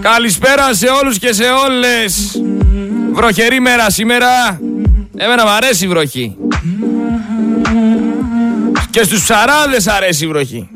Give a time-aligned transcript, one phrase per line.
[0.00, 2.42] Καλησπέρα σε όλους και σε όλες.
[3.12, 4.60] Βροχερή μέρα σήμερα.
[5.16, 6.36] Εμένα μου αρέσει η βροχή.
[8.90, 10.68] Και στους ψαράδες αρέσει η βροχή.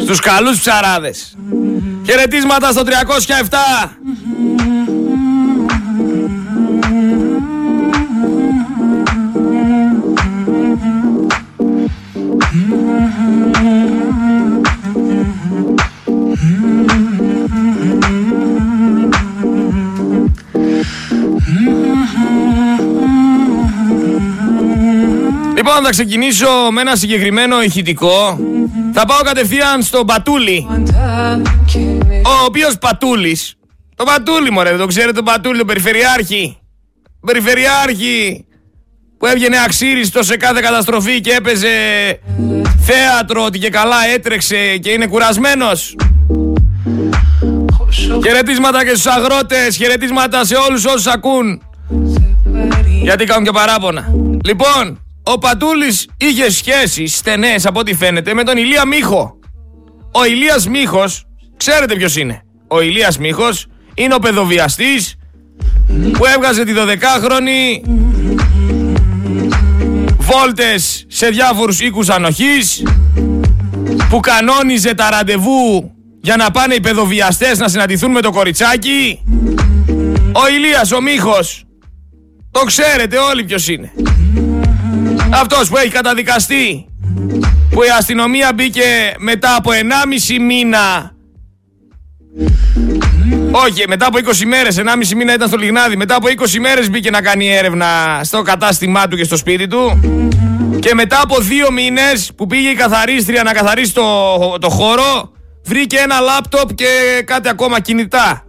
[0.00, 1.36] Στους καλούς ψαράδες.
[2.06, 3.99] Χαιρετίσματα στο 307.
[25.56, 28.38] Λοιπόν, θα ξεκινήσω με ένα συγκεκριμένο ηχητικό.
[28.92, 30.66] Θα πάω κατευθείαν στον Πατούλη.
[32.24, 33.54] Ο οποίος Πατούλης.
[33.94, 36.58] Το Πατούλη, μωρέ, δεν το ξέρετε τον Πατούλη, τον Περιφερειάρχη.
[37.26, 38.44] Περιφερειάρχη
[39.18, 41.68] που έβγαινε αξίριστο σε κάθε καταστροφή και έπαιζε
[42.80, 45.96] θέατρο ότι και καλά έτρεξε και είναι κουρασμένος.
[48.24, 51.62] Χαιρετίσματα και στους αγρότες, χαιρετίσματα σε όλους όσους ακούν.
[53.02, 54.12] Γιατί κάνουν και παράπονα.
[54.44, 59.38] Λοιπόν, ο Πατούλης είχε σχέσεις στενές από ό,τι φαίνεται με τον Ηλία Μίχο.
[60.12, 61.24] Ο Ηλίας Μίχος,
[61.56, 62.42] ξέρετε ποιος είναι.
[62.68, 65.14] Ο Ηλίας Μίχος είναι ο παιδοβιαστής
[66.12, 67.88] που έβγαζε τη 12χρονη
[70.18, 72.82] βόλτες σε διάφορους οίκους ανοχής
[74.08, 79.20] που κανόνιζε τα ραντεβού για να πάνε οι παιδοβιαστές να συναντηθούν με το κοριτσάκι.
[80.32, 81.64] Ο Ηλίας ο Μίχος.
[82.50, 83.92] Το ξέρετε όλοι ποιος είναι.
[85.32, 86.86] Αυτός που έχει καταδικαστεί
[87.70, 91.14] που η αστυνομία μπήκε μετά από 1,5 μήνα
[93.50, 95.96] όχι, μετά από 20 μέρες, 1,5 μήνα ήταν στο Λιγνάδι.
[95.96, 100.00] Μετά από 20 μέρες μπήκε να κάνει έρευνα στο κατάστημά του και στο σπίτι του.
[100.78, 104.04] Και μετά από δύο μήνες που πήγε η καθαρίστρια να καθαρίσει το,
[104.60, 105.32] το χώρο,
[105.64, 108.44] βρήκε ένα λάπτοπ και κάτι ακόμα κινητά.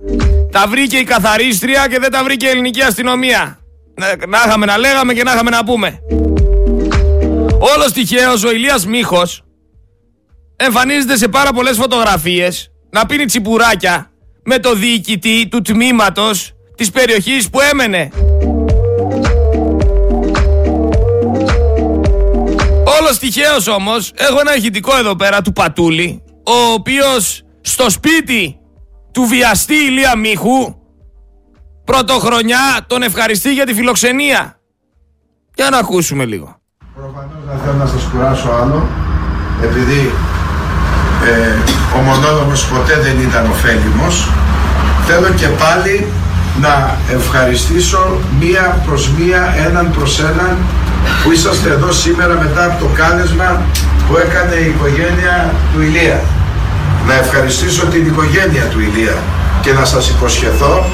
[0.51, 3.59] Τα βρήκε η καθαρίστρια και δεν τα βρήκε η ελληνική αστυνομία.
[4.27, 5.99] Να είχαμε να λέγαμε και να είχαμε να πούμε.
[7.63, 9.43] Όλος τυχαίος ο Ηλίας Μίχος
[10.55, 14.11] εμφανίζεται σε πάρα πολλές φωτογραφίες να πίνει τσιπουράκια
[14.43, 18.09] με το διοικητή του τμήματος της περιοχής που έμενε.
[22.99, 28.59] Όλος τυχαίως όμως έχω ένα ηχητικό εδώ πέρα του Πατούλη ο οποίος στο σπίτι
[29.11, 30.75] του βιαστή Ηλία Μίχου
[31.83, 34.59] πρωτοχρονιά τον ευχαριστεί για τη φιλοξενία.
[35.55, 36.60] Για να ακούσουμε λίγο.
[37.01, 38.79] Προφανώς δεν θέλω να σας κουράσω άλλο
[39.67, 40.01] επειδή
[41.31, 41.53] ε,
[41.97, 44.15] ο μονόδομος ποτέ δεν ήταν ωφέλιμος
[45.07, 45.95] θέλω και πάλι
[46.65, 46.73] να
[47.17, 48.01] ευχαριστήσω
[48.41, 50.53] μία προς μία, έναν προς έναν
[51.21, 53.49] που είσαστε εδώ σήμερα μετά από το κάλεσμα
[54.05, 55.35] που έκανε η οικογένεια
[55.71, 56.19] του Ηλία.
[57.07, 59.17] Να ευχαριστήσω την οικογένεια του Ηλία
[59.63, 60.85] και να σας υποσχεθώ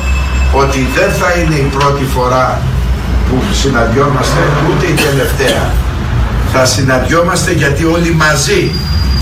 [0.61, 2.61] ότι δεν θα είναι η πρώτη φορά
[3.27, 5.86] που συναντιόμαστε ούτε η τελευταία.
[6.53, 8.71] Θα συναντιόμαστε γιατί όλοι μαζί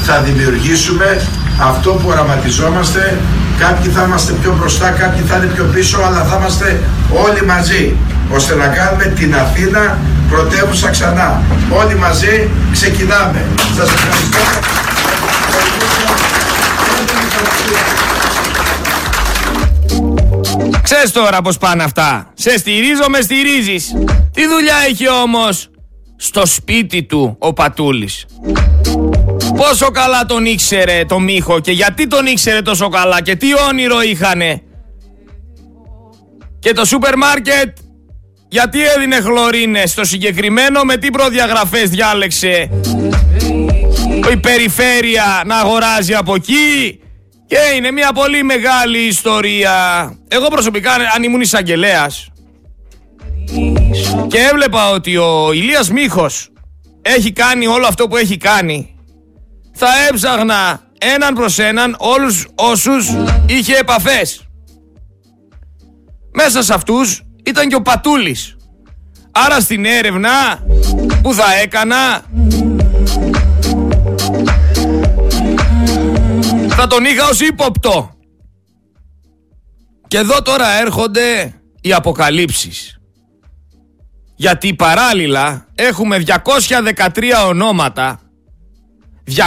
[0.04, 1.22] θα δημιουργήσουμε
[1.62, 3.18] αυτό που οραματιζόμαστε.
[3.60, 6.80] Κάποιοι θα είμαστε πιο μπροστά, κάποιοι θα είναι πιο πίσω, αλλά θα είμαστε
[7.26, 7.96] όλοι μαζί
[8.30, 9.98] ώστε να κάνουμε την Αθήνα
[10.30, 11.42] πρωτεύουσα ξανά.
[11.70, 13.46] Όλοι μαζί ξεκινάμε.
[13.78, 14.40] Σας ευχαριστώ.
[20.84, 22.28] Ξέρεις τώρα πως πάνε αυτά.
[22.34, 23.94] Σε στηρίζω, με στηρίζεις.
[24.34, 25.70] Τι δουλειά έχει όμως;
[26.18, 28.26] Στο σπίτι του ο Πατούλης.
[29.56, 34.02] Πόσο καλά τον ήξερε το Μίχο και γιατί τον ήξερε τόσο καλά και τι όνειρο
[34.02, 34.62] είχανε.
[36.60, 37.78] Και το σούπερ μάρκετ
[38.48, 42.70] γιατί έδινε χλωρίνες στο συγκεκριμένο με τι προδιαγραφές διάλεξε
[44.32, 47.00] η περιφέρεια να αγοράζει από εκεί
[47.48, 49.74] και είναι μια πολύ μεγάλη ιστορία.
[50.28, 52.28] Εγώ προσωπικά αν ήμουν εισαγγελέας
[54.28, 56.50] και έβλεπα ότι ο Ηλίας Μίχος
[57.02, 58.96] έχει κάνει όλο αυτό που έχει κάνει
[59.78, 63.14] θα έψαχνα έναν προς έναν όλους όσους
[63.46, 64.48] είχε επαφές.
[66.34, 68.56] Μέσα σε αυτούς ήταν και ο Πατούλης.
[69.32, 70.66] Άρα στην έρευνα
[71.22, 72.26] που θα έκανα
[76.68, 78.10] θα τον είχα ως ύποπτο.
[80.08, 82.95] Και εδώ τώρα έρχονται οι αποκαλύψεις.
[84.36, 87.08] Γιατί παράλληλα έχουμε 213
[87.48, 88.20] ονόματα
[89.36, 89.42] 213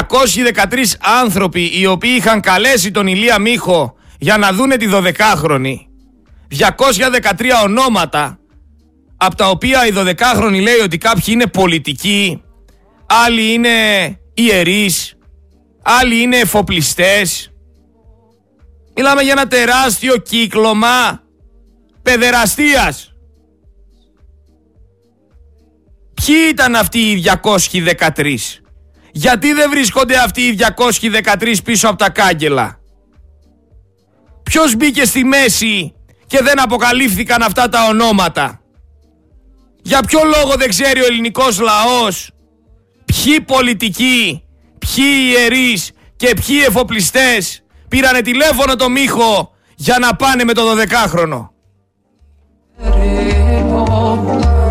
[1.22, 5.74] άνθρωποι οι οποίοι είχαν καλέσει τον Ηλία Μίχο για να δούνε τη 12χρονη
[6.58, 6.64] 213
[7.64, 8.38] ονόματα
[9.16, 12.42] από τα οποία η 12χρονη λέει ότι κάποιοι είναι πολιτικοί
[13.06, 13.70] άλλοι είναι
[14.34, 15.14] ιερείς
[15.82, 17.52] άλλοι είναι εφοπλιστές
[19.00, 21.22] Μιλάμε για ένα τεράστιο κύκλωμα
[22.02, 23.07] παιδεραστίας.
[26.24, 27.24] Ποιοι ήταν αυτοί οι
[28.14, 28.36] 213.
[29.12, 32.78] Γιατί δεν βρίσκονται αυτοί οι 213 πίσω από τα κάγκελα;
[34.42, 35.94] Ποιος μπήκε στη μέση
[36.26, 38.60] και δεν αποκαλύφθηκαν αυτά τα ονόματα;
[39.82, 42.30] Για ποιο λόγο δεν ξέρει ο ελληνικός λαός
[43.04, 44.42] ποιοι πολιτικοί,
[44.78, 51.48] ποιοι ιερείς και ποιοι εφοπλιστές πήρανε τηλέφωνο το Μίχο για να πάνε με το 12χρονο.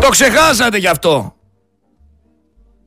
[0.00, 1.37] Το ξεχάσατε γι' αυτό.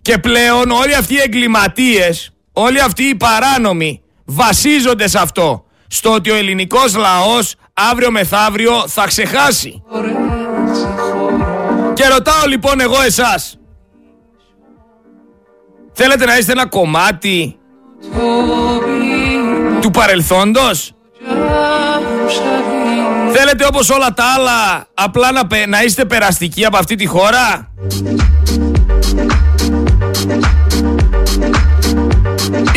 [0.01, 5.65] Και πλέον όλοι αυτοί οι εγκληματίες, όλοι αυτοί οι παράνομοι βασίζονται σε αυτό.
[5.88, 9.83] Στο ότι ο ελληνικός λαός αύριο μεθαύριο θα ξεχάσει.
[11.94, 13.56] Και ρωτάω λοιπόν εγώ εσάς.
[15.94, 17.56] Θέλετε να είστε ένα κομμάτι
[19.81, 20.92] του παρελθόντος;
[23.33, 27.71] Θέλετε όπως όλα τα άλλα απλά να, να είστε περαστικοί από αυτή τη χώρα;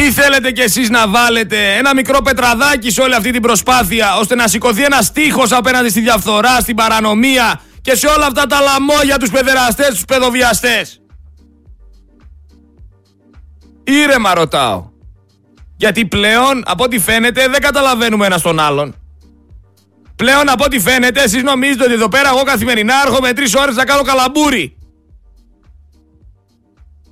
[0.05, 4.35] Ή θέλετε κι εσείς να βάλετε; Ένα μικρό πετραδάκι σε όλη αυτή την προσπάθεια ώστε
[4.35, 9.19] να σηκωθεί ένα στίχος απέναντι στη διαφθορά, στην παρανομία και σε όλα αυτά τα λαμόγια
[9.19, 11.01] τους παιδεραστές, τους παιδοβιαστές.
[13.85, 14.89] Ήρεμα ρωτάω.
[15.77, 18.95] Γιατί πλέον από ό,τι φαίνεται δεν καταλαβαίνουμε ένα τον άλλον.
[20.17, 23.85] Πλέον από ό,τι φαίνεται εσείς νομίζετε ότι εδώ πέρα εγώ καθημερινά έρχομαι τρεις ώρες να
[23.85, 24.77] κάνω καλαμπούρι.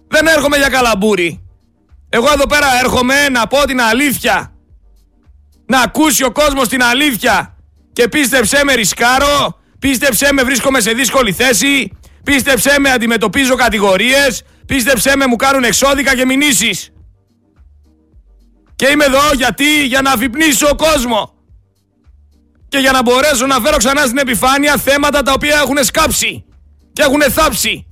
[0.09, 1.43] Δεν έρχομαι για καλαμπούρι.
[2.15, 4.53] Εγώ εδώ πέρα έρχομαι να πω την αλήθεια.
[5.67, 7.57] Να ακούσει ο κόσμος την αλήθεια.
[7.93, 11.93] Και πίστεψέ με ρισκάρω, πίστεψέ με βρίσκομαι σε δύσκολη θέση,
[12.25, 16.93] πίστεψέ με αντιμετωπίζω κατηγορίες, πίστεψέ με μου κάνουν εξώδικα και μηνύσεις.
[18.77, 21.35] Και είμαι εδώ γιατί, για να αφυπνίσω κόσμο.
[22.69, 26.45] Και για να μπορέσω να φέρω ξανά στην επιφάνεια θέματα τα οποία έχουν σκάψει
[26.93, 27.87] και έχουν θάψει.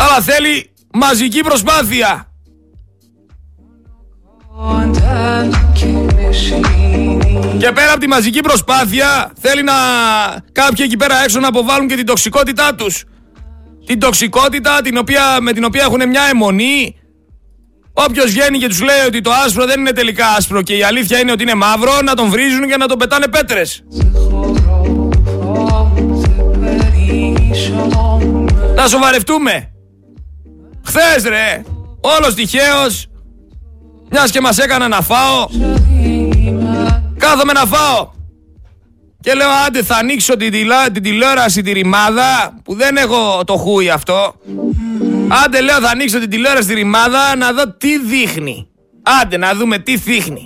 [0.00, 2.24] Αλλά θέλει μαζική προσπάθεια.
[7.58, 9.72] Και πέρα από τη μαζική προσπάθεια θέλει να
[10.52, 13.04] κάποιοι εκεί πέρα έξω να αποβάλουν και την τοξικότητά τους.
[13.86, 16.94] Την τοξικότητα την οποία, με την οποία έχουν μια αιμονή.
[17.92, 21.18] Όποιος βγαίνει και τους λέει ότι το άσπρο δεν είναι τελικά άσπρο και η αλήθεια
[21.18, 23.82] είναι ότι είναι μαύρο, να τον βρίζουν και να τον πετάνε πέτρες.
[28.80, 29.72] Να σοβαρευτούμε.
[30.84, 31.62] Χθες ρε,
[32.00, 33.06] όλος τυχαίος,
[34.10, 35.46] μιας και μας έκανα να φάω,
[37.16, 38.10] κάθομαι να φάω.
[39.20, 43.56] Και λέω άντε θα ανοίξω την, τηλά, την τηλεόραση τη ρημάδα που δεν έχω το
[43.56, 44.34] χούι αυτό.
[45.44, 48.68] Άντε λέω θα ανοίξω την τηλεόραση τη ρημάδα να δω τι δείχνει.
[49.22, 50.42] Άντε να δούμε τι δείχνει.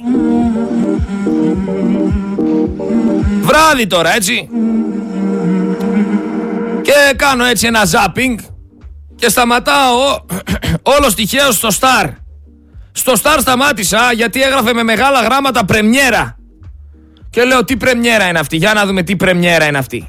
[3.43, 4.49] Βράδυ τώρα έτσι.
[6.95, 8.39] Και κάνω έτσι ένα ζάπινγκ
[9.15, 9.99] και σταματάω
[10.97, 12.11] όλο τυχαίο στο Star.
[12.93, 16.37] Στο Star σταμάτησα γιατί έγραφε με μεγάλα γράμματα πρεμιέρα.
[17.31, 20.09] Και λέω τι πρεμιέρα είναι αυτή; Για να δούμε τι πρεμιέρα είναι αυτή.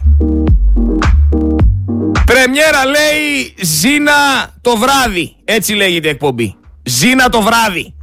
[2.25, 4.13] Πρεμιέρα λέει Ζήνα
[4.61, 5.35] το βράδυ.
[5.43, 6.55] Έτσι λέγεται η εκπομπή.
[6.83, 7.93] Ζήνα το βράδυ.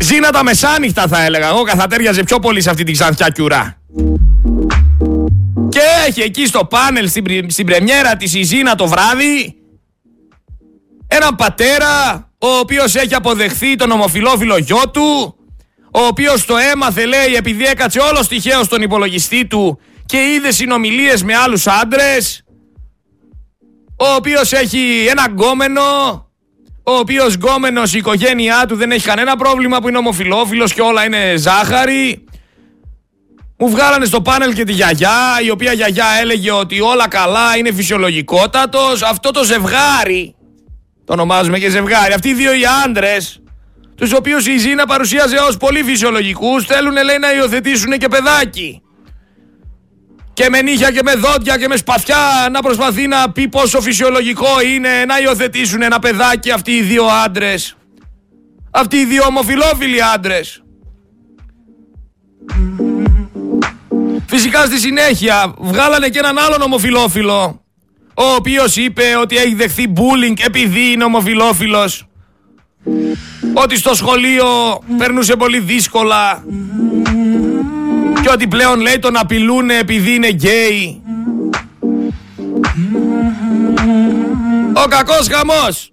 [0.00, 3.76] Ζήνα τα μεσάνυχτα θα έλεγα εγώ θα τέριαζε πιο πολύ σε αυτή την ξανθιά κιουρά.
[5.76, 9.54] Και έχει εκεί στο πάνελ στην, στην πρεμιέρα της η Ζήνα το βράδυ
[11.08, 15.36] έναν πατέρα ο οποίος έχει αποδεχθεί τον ομοφιλόφιλο γιο του,
[15.92, 21.22] ο οποίος το έμαθε λέει επειδή έκατσε όλος τυχαίο στον υπολογιστή του και είδε συνομιλίες
[21.22, 22.44] με άλλους άντρες,
[23.98, 25.82] ο οποίος έχει ένα γκόμενο,
[26.82, 31.04] ο οποίος γκόμενος η οικογένειά του δεν έχει κανένα πρόβλημα που είναι ομοφιλόφιλος και όλα
[31.04, 32.24] είναι ζάχαρη.
[33.58, 37.72] Μου βγάλανε στο πάνελ και τη γιαγιά, η οποία γιαγιά έλεγε ότι όλα καλά, είναι
[37.72, 39.02] φυσιολογικότατος.
[39.02, 40.36] Αυτό το ζευγάρι
[41.06, 42.12] το ονομάζουμε και ζευγάρι.
[42.12, 43.42] Αυτοί οι δύο οι άντρες,
[43.94, 48.80] τους οποίους η Ζήνα παρουσίαζε ως πολύ φυσιολογικούς, θέλουν λέει να υιοθετήσουν και παιδάκι.
[50.32, 54.60] Και με νύχια και με δόντια και με σπαθιά να προσπαθεί να πει πόσο φυσιολογικό
[54.74, 57.76] είναι να υιοθετήσουν ένα παιδάκι αυτοί οι δύο άντρες.
[58.70, 60.62] Αυτοί οι δύο ομοφιλόφιλοι άντρες.
[64.38, 67.60] Φυσικά στη συνέχεια βγάλανε και έναν άλλον ομοφιλόφιλο
[68.14, 72.06] ο οποίος είπε ότι έχει δεχθεί bullying επειδή είναι ομοφιλόφιλος
[73.54, 74.46] ότι στο σχολείο
[74.98, 76.44] περνούσε πολύ δύσκολα
[78.22, 81.02] και ότι πλέον λέει τον απειλούν επειδή είναι γκέι
[84.84, 85.92] Ο κακός χαμός.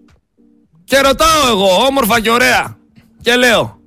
[0.83, 2.77] Και ρωτάω εγώ, όμορφα και ωραία.
[3.21, 3.79] Και λέω,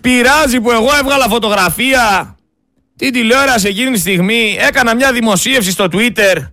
[0.00, 2.36] πειράζει που εγώ έβγαλα φωτογραφία
[2.96, 6.50] την τηλεόραση εκείνη τη στιγμή, έκανα μια δημοσίευση στο Twitter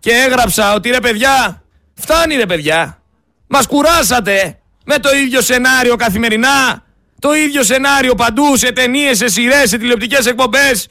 [0.00, 1.62] και έγραψα ότι ρε παιδιά,
[1.94, 3.02] φτάνει ρε παιδιά.
[3.46, 6.84] Μας κουράσατε με το ίδιο σενάριο καθημερινά,
[7.18, 10.88] το ίδιο σενάριο παντού, σε ταινίες, σε σειρές, σε τηλεοπτικές εκπομπές,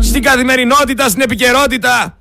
[0.00, 2.18] στην καθημερινότητα, στην επικαιρότητα.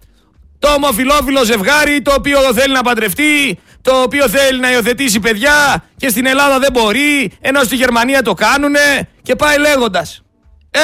[0.59, 6.09] Το ομοφιλόφιλο ζευγάρι το οποίο θέλει να παντρευτεί, το οποίο θέλει να υιοθετήσει παιδιά και
[6.09, 10.24] στην Ελλάδα δεν μπορεί, ενώ στη Γερμανία το κάνουνε και πάει λέγοντας.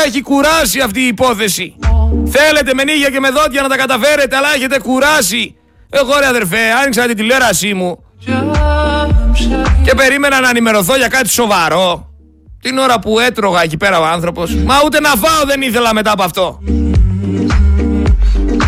[0.06, 1.76] Έχει κουράσει αυτή η υπόθεση.
[2.30, 5.56] Θέλετε με νύχια και με δόντια να τα καταφέρετε, αλλά έχετε κουράσει.
[5.90, 8.04] Εγώ ρε αδερφέ, άνοιξα την τηλεόρασή μου
[9.84, 12.10] και περίμενα να ενημερωθώ για κάτι σοβαρό.
[12.62, 14.56] Την ώρα που έτρωγα εκεί πέρα ο άνθρωπος.
[14.56, 16.60] Μα ούτε να φάω δεν ήθελα μετά από αυτό.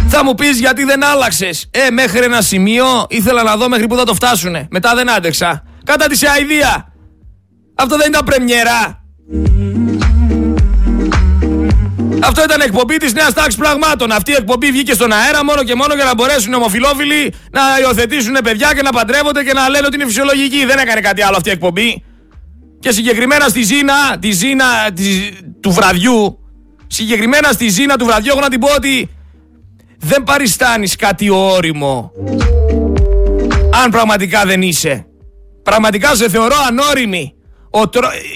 [0.07, 1.67] Θα μου πεις γιατί δεν άλλαξες.
[1.71, 4.67] Ε, μέχρι ένα σημείο ήθελα να δω μέχρι που θα το φτάσουνε.
[4.71, 5.63] Μετά δεν άντεξα.
[5.83, 6.93] Κάτα της σε αηδία.
[7.75, 9.03] Αυτό δεν ήταν πρεμιέρα.
[12.21, 14.11] Αυτό ήταν εκπομπή της νέας τάξης πραγμάτων.
[14.11, 17.61] Αυτή η εκπομπή βγήκε στον αέρα μόνο και μόνο για να μπορέσουν οι ομοφυλόφιλοι να
[17.81, 20.65] υιοθετήσουν παιδιά και να παντρεύονται και να λένε ότι είναι φυσιολογική.
[20.65, 22.03] Δεν έκανε κάτι άλλο αυτή η εκπομπή.
[22.79, 24.65] Και συγκεκριμένα στη Ζήνα, τη Ζήνα
[25.59, 26.39] του βραδιού,
[26.87, 29.09] συγκεκριμένα στη Ζήνα του βραδιού, έχω να την πω ότι
[29.97, 32.11] δεν παριστάνεις κάτι όριμο.
[33.83, 35.05] Αν πραγματικά δεν είσαι.
[35.63, 37.33] Πραγματικά σε θεωρώ ανώριμη.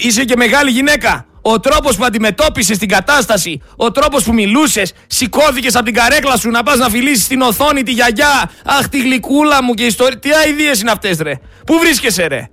[0.02, 1.27] Είσαι και μεγάλη γυναίκα.
[1.42, 6.50] Ο τρόπος που αντιμετώπισες την κατάσταση, ο τρόπος που μιλούσες, σηκώθηκες από την καρέκλα σου
[6.50, 8.50] να πας να φιλήσεις στην οθόνη τη γιαγιά.
[8.64, 10.18] Αχ, τη γλυκούλα μου και ιστορία.
[10.18, 11.32] Τι αειδίε είναι αυτές, ρε.
[11.66, 12.48] Πού βρίσκεσαι, ρε.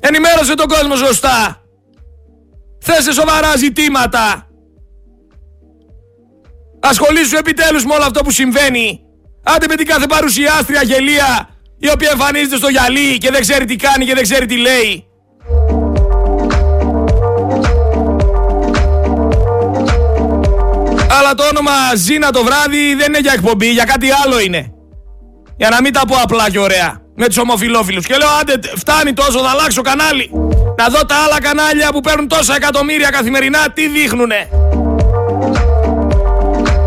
[0.00, 1.64] Ενημέρωσε τον κόσμο σωστά.
[2.80, 4.48] Θέσε σοβαρά ζητήματα.
[6.80, 9.00] Ασχολήσου επιτέλους με όλο αυτό που συμβαίνει.
[9.42, 13.76] Άντε με την κάθε παρουσιάστρια γελία η οποία εμφανίζεται στο γυαλί και δεν ξέρει τι
[13.76, 15.09] κάνει και δεν ξέρει τι λέει.
[21.18, 24.72] Αλλά το όνομα Ζήνα το βράδυ δεν είναι για εκπομπή, για κάτι άλλο είναι.
[25.56, 27.00] Για να μην τα πω απλά και ωραία.
[27.14, 28.00] Με τους ομοφυλόφιλου.
[28.00, 30.30] Και λέω, άντε, φτάνει τόσο, θα αλλάξω κανάλι.
[30.76, 34.48] Να δω τα άλλα κανάλια που παίρνουν τόσα εκατομμύρια καθημερινά, τι δείχνουνε.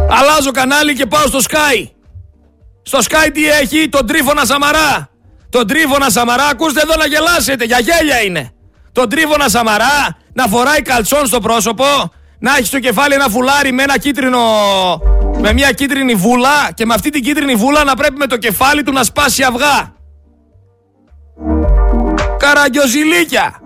[0.09, 1.87] Αλλάζω κανάλι και πάω στο Sky.
[2.83, 5.09] Στο Sky τι έχει, τον Τρίφωνα Σαμαρά.
[5.49, 8.51] Τον Τρίφωνα Σαμαρά, ακούστε εδώ να γελάσετε, για γέλια είναι.
[8.91, 11.85] Τον Τρίφωνα Σαμαρά να φοράει καλτσόν στο πρόσωπο,
[12.39, 14.39] να έχεις στο κεφάλι ένα φουλάρι με ένα κίτρινο.
[15.39, 18.83] με μια κίτρινη βούλα και με αυτή την κίτρινη βούλα να πρέπει με το κεφάλι
[18.83, 19.93] του να σπάσει αυγά.
[22.37, 23.61] Καραγκιοζηλίκια.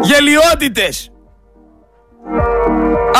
[0.00, 1.10] Γελιότητες.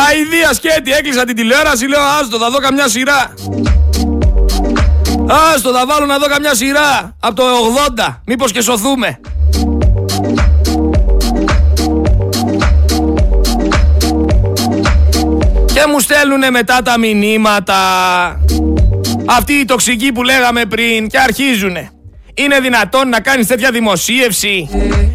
[0.09, 3.35] Αηδία σκέτη, έκλεισα την τηλεόραση, λέω άστο, θα δω καμιά σειρά.
[5.55, 7.17] Άστο, θα βάλω να δω καμιά σειρά.
[7.21, 7.43] Από το
[7.97, 9.21] 80, μήπως και σωθούμε.
[15.73, 17.77] Και μου στέλνουνε μετά τα μηνύματα.
[19.27, 21.91] Αυτοί οι τοξικοί που λέγαμε πριν και αρχίζουνε.
[22.35, 24.69] Είναι δυνατόν να κάνεις τέτοια δημοσίευση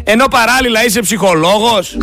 [0.04, 1.96] ενώ παράλληλα είσαι ψυχολόγος;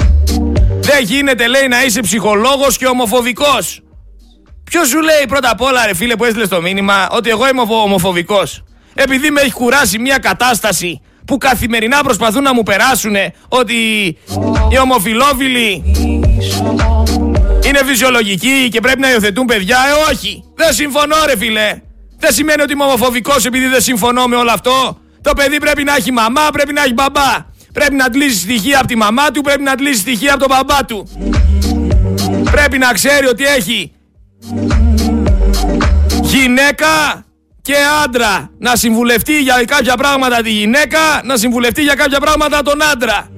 [0.80, 3.82] Δεν γίνεται λέει να είσαι ψυχολόγος και ομοφοβικός.
[4.64, 7.62] Ποιος σου λέει πρώτα απ' όλα ρε φίλε που έστειλες το μήνυμα ότι εγώ είμαι
[7.84, 13.16] ομοφοβικός; Επειδή με έχει κουράσει μια κατάσταση που καθημερινά προσπαθούν να μου περάσουν
[13.48, 13.76] ότι
[14.70, 15.84] οι ομοφιλόφιλοι
[17.78, 19.78] είναι φυσιολογικοί και πρέπει να υιοθετούν παιδιά.
[19.78, 20.44] Ε, όχι.
[20.56, 21.82] Δεν συμφωνώ, ρε φίλε.
[22.18, 24.98] Δεν σημαίνει ότι είμαι ομοφοβικός επειδή δεν συμφωνώ με όλο αυτό.
[25.22, 27.54] Το παιδί πρέπει να έχει μαμά, πρέπει να έχει μπαμπά.
[27.74, 30.86] Πρέπει να αντλήσει στοιχεία από τη μαμά του, πρέπει να αντλήσει στοιχεία από τον μπαμπά
[30.86, 31.10] του.
[32.52, 33.92] Πρέπει να ξέρει ότι έχει
[36.22, 37.26] γυναίκα
[37.62, 38.50] και άντρα.
[38.60, 43.30] Να συμβουλευτεί για κάποια πράγματα τη γυναίκα, να συμβουλευτεί για κάποια πράγματα τον άντρα.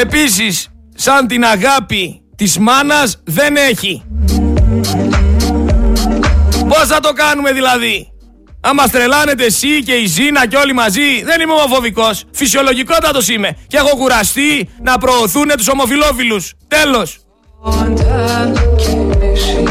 [0.00, 4.02] Επίσης, σαν την αγάπη της μάνας δεν έχει.
[6.68, 8.10] Πώς θα το κάνουμε δηλαδή;
[8.60, 12.24] Άμα στρελάνετε εσύ και η Ζήνα και όλοι μαζί, δεν είμαι ομοφοβικός.
[12.32, 13.56] Φυσιολογικότατος είμαι.
[13.66, 16.52] Και έχω κουραστεί να προωθούν τους ομοφιλόφιλους.
[16.68, 17.18] Τέλος.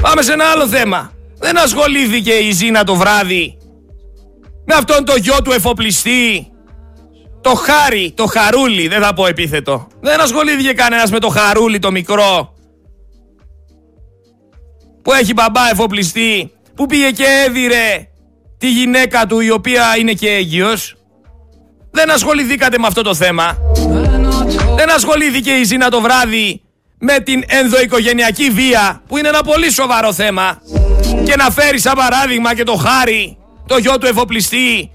[0.01, 1.11] Πάμε σε ένα άλλο θέμα.
[1.39, 3.57] Δεν ασχολήθηκε η Ζήνα το βράδυ
[4.65, 6.47] με αυτόν το γιο του εφοπλιστή.
[7.45, 9.87] Το χάρι, το χαρούλι, δεν θα πω επίθετο.
[10.01, 12.53] Δεν ασχολήθηκε κανένας με το χαρούλι το μικρό.
[15.01, 16.51] Που έχει μπαμπά εφοπλιστή.
[16.75, 18.07] Που πήγε και έδιρε
[18.57, 20.95] τη γυναίκα του η οποία είναι και έγκυος.
[21.91, 23.57] Δεν ασχοληθήκατε με αυτό το θέμα.
[24.75, 26.61] Δεν ασχολήθηκε η Ζήνα το βράδυ
[26.99, 30.61] με την ενδοοικογενειακή βία που είναι ένα πολύ σοβαρό θέμα
[31.25, 33.37] και να φέρει σαν παράδειγμα και το χάρη,
[33.67, 34.89] το γιο του εφοπλιστή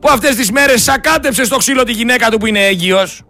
[0.00, 3.22] που αυτές τις μέρες σακάτεψε στο ξύλο τη γυναίκα του που είναι έγκυος.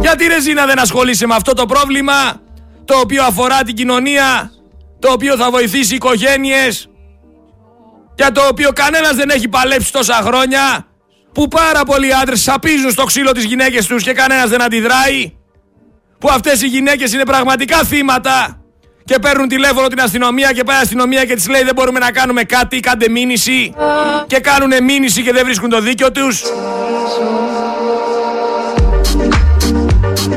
[0.00, 2.40] Γιατί ρε Ζήνα δεν ασχολείσαι με αυτό το πρόβλημα
[2.84, 4.52] το οποίο αφορά την κοινωνία,
[4.98, 6.90] το οποίο θα βοηθήσει οικογένειες
[8.20, 10.86] για το οποίο κανένας δεν έχει παλέψει τόσα χρόνια
[11.32, 15.32] που πάρα πολλοί άντρες σαπίζουν στο ξύλο τις γυναίκες τους και κανένας δεν αντιδράει
[16.18, 18.59] που αυτές οι γυναίκες είναι πραγματικά θύματα
[19.04, 22.10] και παίρνουν τηλέφωνο την αστυνομία και πάει η αστυνομία και της λέει δεν μπορούμε να
[22.10, 23.74] κάνουμε κάτι, κάντε μήνυση
[24.26, 26.42] και κάνουν μήνυση και δεν βρίσκουν το δίκιο τους.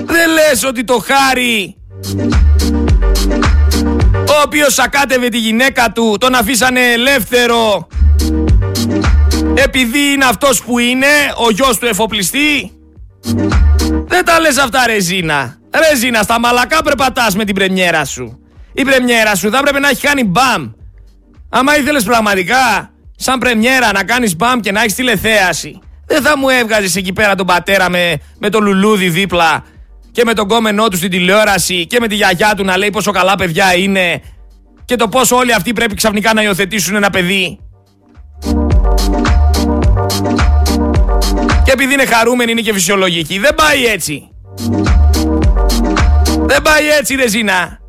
[0.05, 1.75] Δεν λες ότι το χάρη
[4.27, 7.87] ο οποίος σακάτευε τη γυναίκα του τον αφήσανε ελεύθερο
[9.53, 11.07] επειδή είναι αυτός που είναι
[11.45, 12.71] ο γιος του εφοπλιστή.
[14.05, 18.42] Δεν τα λες αυτά ρε Ζήνα Ρε Ζήνα στα μαλακά περπατάς με την πρεμιέρα σου
[18.73, 20.71] η πρεμιέρα σου θα έπρεπε να έχει κάνει μπαμ
[21.49, 26.49] άμα ήθελες πραγματικά σαν πρεμιέρα να κάνεις μπαμ και να έχεις τηλεθέαση δεν θα μου
[26.49, 29.63] έβγαζες εκεί πέρα τον πατέρα με, με το λουλούδι δίπλα
[30.11, 33.11] και με τον κόμενό του στην τηλεόραση και με τη γιαγιά του να λέει πόσο
[33.11, 34.21] καλά παιδιά είναι
[34.85, 37.59] και το πόσο όλοι αυτοί πρέπει ξαφνικά να υιοθετήσουν ένα παιδί.
[41.63, 43.39] Και επειδή είναι χαρούμενοι είναι και φυσιολογικοί.
[43.39, 44.29] Δεν πάει έτσι.
[46.45, 47.82] Δεν πάει έτσι ρε Ζήνα.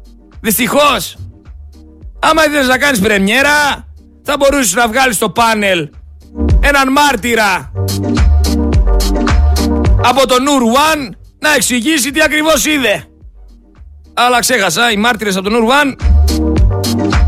[0.45, 1.17] Δυστυχώς.
[2.19, 3.87] Άμα ήθελες να κάνεις πρεμιέρα
[4.23, 5.89] θα μπορούσες να βγάλεις στο πάνελ
[6.61, 7.73] έναν μάρτυρα
[10.03, 11.09] από το Νουρ One
[11.39, 13.05] να εξηγήσει τι ακριβώς είδε.
[14.15, 15.97] Αλλά ξέχασα, οι μάρτυρες από τον Ουρβάν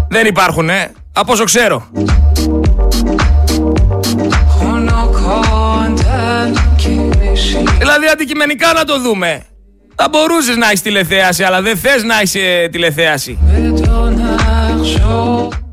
[0.08, 0.92] δεν υπάρχουν, ε.
[1.12, 1.88] Από όσο ξέρω.
[7.78, 9.46] Δηλαδή αντικειμενικά να το δούμε.
[9.96, 13.38] Θα μπορούσες να έχεις τηλεθέαση, αλλά δεν θες να έχεις ε, τηλεθέαση.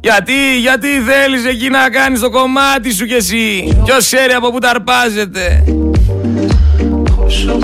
[0.02, 4.60] Γιατί, γιατί θέλεις εκεί να κάνεις το κομμάτι σου κι εσύ; Ποιος ξέρει από πού
[4.60, 5.64] τα αρπάζεται;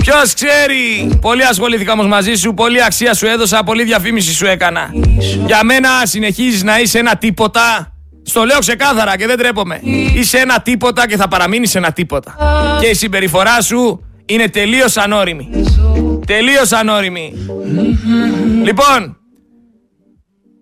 [0.02, 2.54] Ποιος ξέρει; Πολύ ασχολήθηκα όμως μαζί σου.
[2.54, 3.62] Πολύ αξία σου έδωσα.
[3.62, 4.90] Πολύ διαφήμιση σου έκανα.
[5.46, 7.94] Για μένα συνεχίζεις να είσαι ένα τίποτα.
[8.22, 9.80] Στο λέω ξεκάθαρα και δεν τρέπομαι.
[10.14, 12.36] Είσαι ένα τίποτα και θα παραμείνεις ένα τίποτα.
[12.80, 15.48] Και η συμπεριφορά σου είναι τελείως ανώριμη.
[16.30, 17.32] Τελείως ανώριμη.
[18.64, 19.16] Λοιπόν,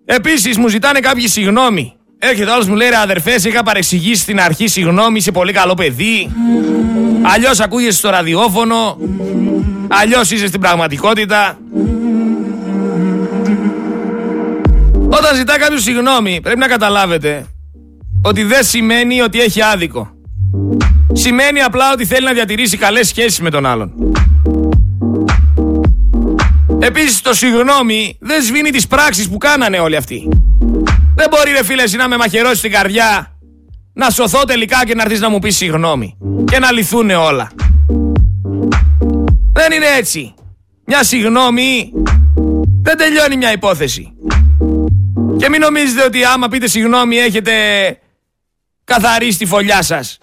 [0.05, 1.93] επίσης μου ζητάνε κάποιοι συγγνώμη.
[2.19, 6.31] Έρχεται άλλος μου λέει ρε αδερφές, είχα παρεξηγήσει στην αρχή, συγγνώμη, είσαι πολύ καλό παιδί.
[7.21, 8.97] Αλλιώς ακούγεσαι στο ραδιόφωνο.
[9.87, 11.59] Αλλιώς είσαι στην πραγματικότητα.
[15.09, 17.45] Όταν ζητά κάποιος συγγνώμη, πρέπει να καταλάβετε
[18.21, 20.09] ότι δεν σημαίνει ότι έχει άδικο.
[21.13, 23.93] Σημαίνει απλά ότι θέλει να διατηρήσει καλές σχέσεις με τον άλλον.
[26.79, 30.27] Επίσης το συγγνώμη δεν σβήνει τις πράξεις που κάνανε όλοι αυτοί.
[31.15, 33.37] Δεν μπορεί ρε φίλε να με μαχαιρώσεις την καρδιά
[33.93, 36.17] να σωθώ τελικά και να έρθεις να μου πεις συγγνώμη
[36.51, 37.51] και να λυθούν όλα.
[39.53, 40.33] Δεν είναι έτσι.
[40.85, 41.91] Μια συγγνώμη
[42.81, 44.13] δεν τελειώνει μια υπόθεση.
[45.37, 47.53] Και μην νομίζετε ότι άμα πείτε συγγνώμη έχετε
[48.83, 50.17] καθαρίσει τη φωλιά σας.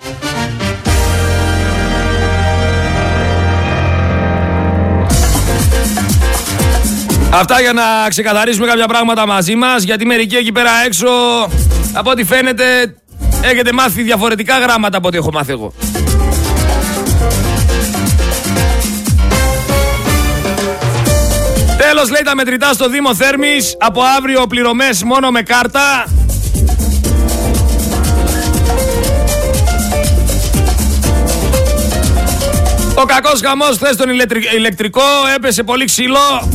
[7.39, 11.09] Αυτά για να ξεκαθαρίσουμε κάποια πράγματα μαζί μας γιατί μερικοί εκεί πέρα έξω
[11.93, 12.95] από ό,τι φαίνεται
[13.43, 15.73] έχετε μάθει διαφορετικά γράμματα από ό,τι έχω μάθει εγώ.
[21.79, 26.07] Τέλος λέει τα μετρητά στο Δήμο Θέρμης από αύριο πληρωμές μόνο με κάρτα.
[32.95, 34.09] Ο κακός χαμός χθες στον
[34.57, 35.03] ηλεκτρικό
[35.37, 36.49] έπεσε πολύ ξύλο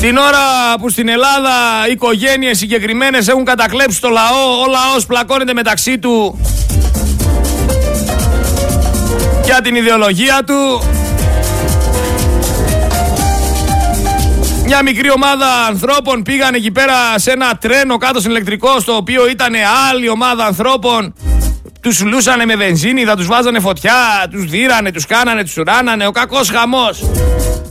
[0.00, 0.38] Την ώρα
[0.80, 1.50] που στην Ελλάδα
[1.88, 6.40] οι οικογένειες συγκεκριμένες έχουν κατακλέψει το λαό, ο λαός πλακώνεται μεταξύ του
[9.44, 10.82] για την ιδεολογία του.
[14.64, 19.28] Μια μικρή ομάδα ανθρώπων πήγαν εκεί πέρα σε ένα τρένο κάτω στην ηλεκτρικό στο οποίο
[19.28, 19.52] ήταν
[19.90, 21.14] άλλη ομάδα ανθρώπων
[21.80, 26.10] τους λούσανε με βενζίνη, θα τους βάζανε φωτιά, τους δίρανε, τους κάνανε, τους ουράνανε, ο
[26.10, 27.04] κακός χαμός.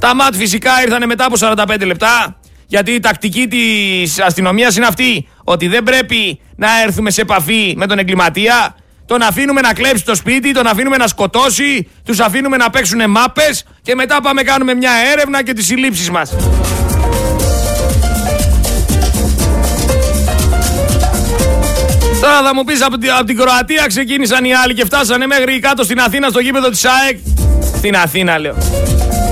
[0.06, 2.40] Τα ΜΑΤ φυσικά ήρθαν μετά από 45 λεπτά.
[2.68, 5.28] Γιατί η τακτική της αστυνομίας είναι αυτή.
[5.44, 8.76] Ότι δεν πρέπει να έρθουμε σε επαφή με τον εγκληματία.
[9.06, 13.66] Τον αφήνουμε να κλέψει το σπίτι, τον αφήνουμε να σκοτώσει, τους αφήνουμε να παίξουν μάπες
[13.82, 16.30] και μετά πάμε κάνουμε μια έρευνα και τις συλλήψεις μας.
[22.22, 25.84] Τώρα θα μου πεις από, από την Κροατία ξεκίνησαν οι άλλοι και φτάσανε μέχρι κάτω
[25.84, 27.18] στην Αθήνα στο γήπεδο της ΑΕΚ.
[27.78, 28.56] Στην Αθήνα λέω.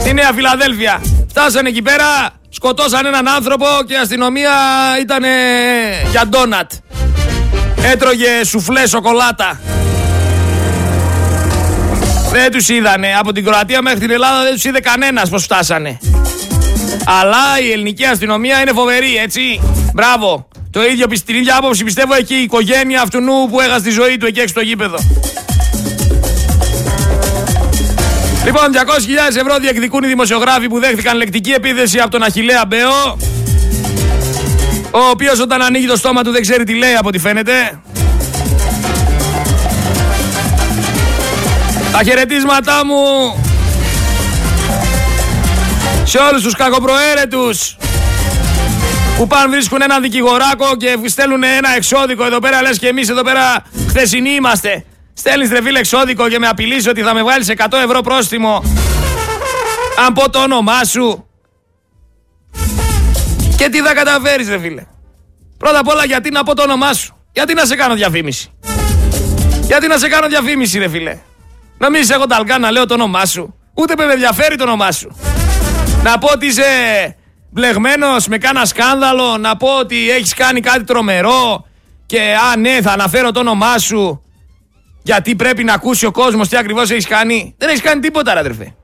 [0.03, 1.01] Στη Νέα Φιλαδέλφια.
[1.29, 2.05] Φτάσανε εκεί πέρα,
[2.49, 4.51] σκοτώσαν έναν άνθρωπο και η αστυνομία
[5.01, 5.23] ήταν
[6.11, 6.71] για ντόνατ.
[7.83, 9.59] Έτρωγε σουφλέ σοκολάτα.
[12.31, 13.07] Δεν τους είδανε.
[13.19, 15.99] Από την Κροατία μέχρι την Ελλάδα δεν τους είδε κανένας πως φτάσανε.
[17.05, 19.61] Αλλά η ελληνική αστυνομία είναι φοβερή, έτσι.
[19.93, 20.47] Μπράβο.
[20.71, 24.25] Το ίδιο, την ίδια άποψη πιστεύω εκεί η οικογένεια αυτού που έχασε τη ζωή του
[24.25, 24.97] εκεί έξω στο γήπεδο.
[28.45, 33.17] Λοιπόν, 200.000 ευρώ διεκδικούν οι δημοσιογράφοι που δέχτηκαν λεκτική επίθεση από τον Αχιλέα Μπέο.
[34.91, 37.81] Ο οποίος όταν ανοίγει το στόμα του δεν ξέρει τι λέει από ό,τι φαίνεται.
[41.91, 42.95] Τα χαιρετίσματά μου
[46.03, 47.77] σε όλους τους κακοπροαίρετους
[49.17, 53.21] που πάνε βρίσκουν ένα δικηγοράκο και στέλνουν ένα εξώδικο εδώ πέρα λες και εμείς εδώ
[53.21, 54.85] πέρα χθεσινοί είμαστε.
[55.13, 58.63] Στέλνεις ρε φίλε εξώδικο και με απειλείς ότι θα με βγάλεις 100 ευρώ πρόστιμο
[60.05, 61.27] αν πω το όνομά σου.
[63.57, 64.85] Και τι θα καταφέρεις ρε φίλε.
[65.57, 68.51] Πρώτα απ' όλα γιατί να πω το όνομά σου; Γιατί να σε κάνω διαφήμιση;
[69.61, 71.17] Γιατί να σε κάνω διαφήμιση ρε φίλε;
[71.77, 73.55] Νομίζεις έχω ταλκά να λέω το όνομά σου.
[73.73, 75.17] Ούτε με ενδιαφέρει το όνομά σου.
[76.03, 76.63] Να πω ότι είσαι
[77.49, 79.37] μπλεγμένος με κάνα σκάνδαλο.
[79.37, 81.65] Να πω ότι έχεις κάνει κάτι τρομερό.
[82.05, 82.19] Και
[82.51, 84.22] α ναι θα αναφέρω το όνομά σου.
[85.03, 87.55] Γιατί πρέπει να ακούσει ο κόσμος τι ακριβώς έχεις κάνει.
[87.57, 88.75] Δεν έχεις κάνει τίποτα ρε αδερφέ.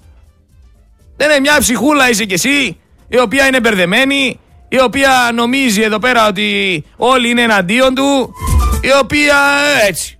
[1.18, 2.78] Δεν είναι μια ψυχούλα είσαι κι εσύ.
[3.08, 4.40] Η οποία είναι μπερδεμένη.
[4.70, 8.34] Η οποία νομίζει εδώ πέρα ότι όλοι είναι εναντίον του.
[8.82, 9.36] Η οποία
[9.84, 10.20] ε, έτσι.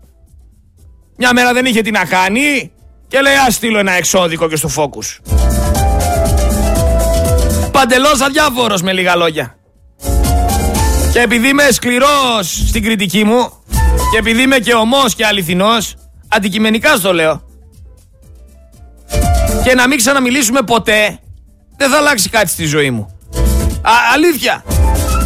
[1.18, 2.72] Μια μέρα δεν είχε τι να κάνει
[3.08, 5.20] και λέει ας στείλω ένα εξώδικο και στο φόκους.
[7.72, 9.56] Παντελώς αδιάφορος με λίγα λόγια.
[11.14, 13.59] Και επειδή είμαι σκληρός στην κριτική μου
[14.12, 15.96] και επειδή είμαι και ομός και αληθινός,
[16.28, 17.44] αντικειμενικά στο λέω.
[19.64, 21.20] Και να μην ξαναμιλήσουμε ποτέ,
[21.78, 23.20] δεν θα αλλάξει κάτι στη ζωή μου.
[23.82, 24.64] Α, αλήθεια.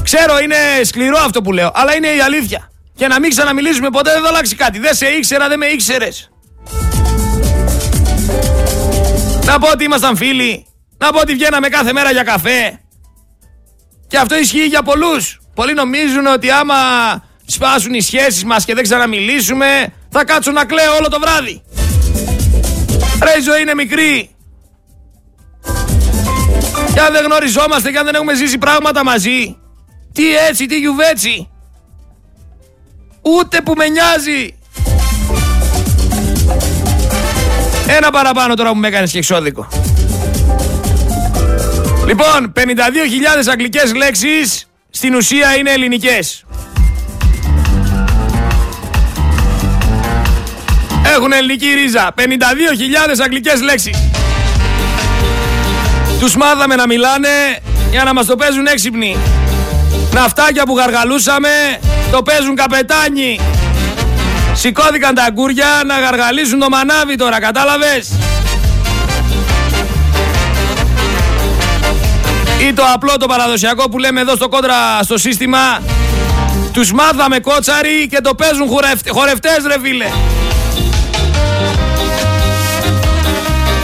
[0.04, 2.72] Ξέρω είναι σκληρό αυτό που λέω, αλλά είναι η αλήθεια.
[2.96, 4.80] Και να μην ξαναμιλήσουμε ποτέ δεν θα αλλάξει κάτι.
[4.80, 6.32] Δεν σε ήξερα, δεν με ήξερες.
[9.46, 10.66] Να πω ότι ήμασταν φίλοι.
[10.98, 12.80] Να πω ότι βγαίναμε κάθε μέρα για καφέ.
[14.08, 15.40] Και αυτό ισχύει για πολλούς.
[15.54, 16.76] Πολλοί νομίζουν ότι άμα
[17.46, 21.62] σπάσουν οι σχέσεις μας και δεν ξαναμιλήσουμε, θα κάτσω να κλαίω όλο το βράδυ.
[23.24, 24.30] Ρε η ζωή είναι μικρή.
[26.94, 29.58] Και αν δεν γνωριζόμαστε και αν δεν έχουμε ζήσει πράγματα μαζί,
[30.14, 31.50] τι έτσι, τι γιουβέτσι.
[33.22, 34.58] Ούτε που με νοιάζει.
[37.88, 39.68] Ένα παραπάνω τώρα που με έκανες και εξώδικο.
[42.06, 42.62] Λοιπόν, 52.000
[43.52, 46.43] αγγλικές λέξεις στην ουσία είναι ελληνικές.
[51.14, 52.14] Έχουν ελληνική ρίζα.
[52.18, 52.24] 52.000
[53.24, 53.98] αγγλικές λέξεις.
[56.20, 57.60] Τους μάθαμε να μιλάνε
[57.92, 59.18] για να μας το παίζουν έξυπνοι.
[60.12, 61.80] Ναυτάκια που γαργαλούσαμε
[62.12, 63.40] το παίζουν καπετάνοι.
[64.54, 68.12] Σηκώθηκαν τα αγκούρια να γαργαλίσουν το μανάβι τώρα, κατάλαβες;
[72.68, 75.82] Ή το απλό το παραδοσιακό που λέμε εδώ στο κόντρα στο σύστημα
[76.74, 78.68] Τους μάθαμε κότσαροι και το παίζουν
[79.08, 80.08] χορευτές ρε φίλε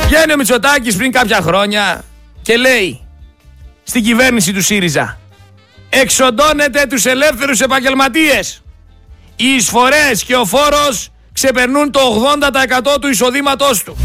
[0.09, 2.03] Βγαίνει ο Μητσοτάκης πριν κάποια χρόνια
[2.41, 2.99] και λέει
[3.83, 5.19] στην κυβέρνηση του ΣΥΡΙΖΑ
[5.89, 8.61] εξοντώνεται τους ελεύθερους επαγγελματίες.
[9.35, 11.99] Οι εισφορές και ο φόρος ξεπερνούν το
[12.95, 13.97] 80% του εισοδήματός του.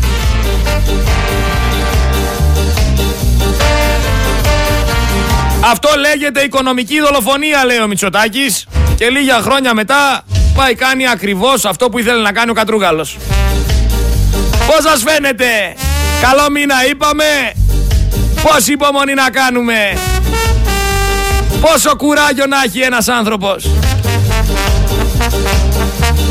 [5.64, 11.88] Αυτό λέγεται οικονομική δολοφονία λέει ο Μητσοτάκης και λίγα χρόνια μετά πάει κάνει ακριβώς αυτό
[11.88, 13.16] που ήθελε να κάνει ο Κατρούγαλος.
[14.66, 15.74] Πώς σας φαίνεται,
[16.28, 17.52] καλό μήνα είπαμε,
[18.42, 19.98] πώς υπομονή να κάνουμε.
[21.60, 23.64] Πόσο κουράγιο να έχει ένας άνθρωπος.